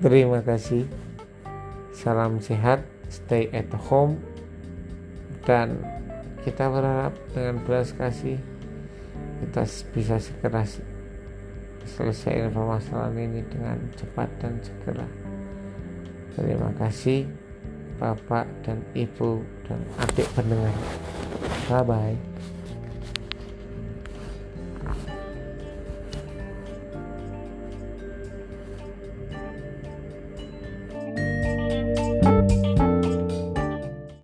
terima 0.02 0.40
kasih. 0.40 0.88
Salam 1.92 2.40
sehat 2.40 2.97
stay 3.08 3.48
at 3.56 3.68
home 3.88 4.20
dan 5.44 5.80
kita 6.44 6.68
berharap 6.68 7.16
dengan 7.32 7.60
belas 7.64 7.92
kasih 7.96 8.38
kita 9.44 9.64
bisa 9.92 10.16
segera 10.20 10.62
selesai 11.88 12.52
permasalahan 12.52 13.16
ini 13.16 13.40
dengan 13.48 13.78
cepat 13.96 14.28
dan 14.42 14.60
segera. 14.60 15.08
Terima 16.36 16.70
kasih 16.76 17.26
Bapak 17.98 18.46
dan 18.62 18.84
Ibu 18.94 19.42
dan 19.66 19.80
adik 19.98 20.28
pendengar. 20.36 20.74
Bye 21.66 21.84
bye 21.84 22.37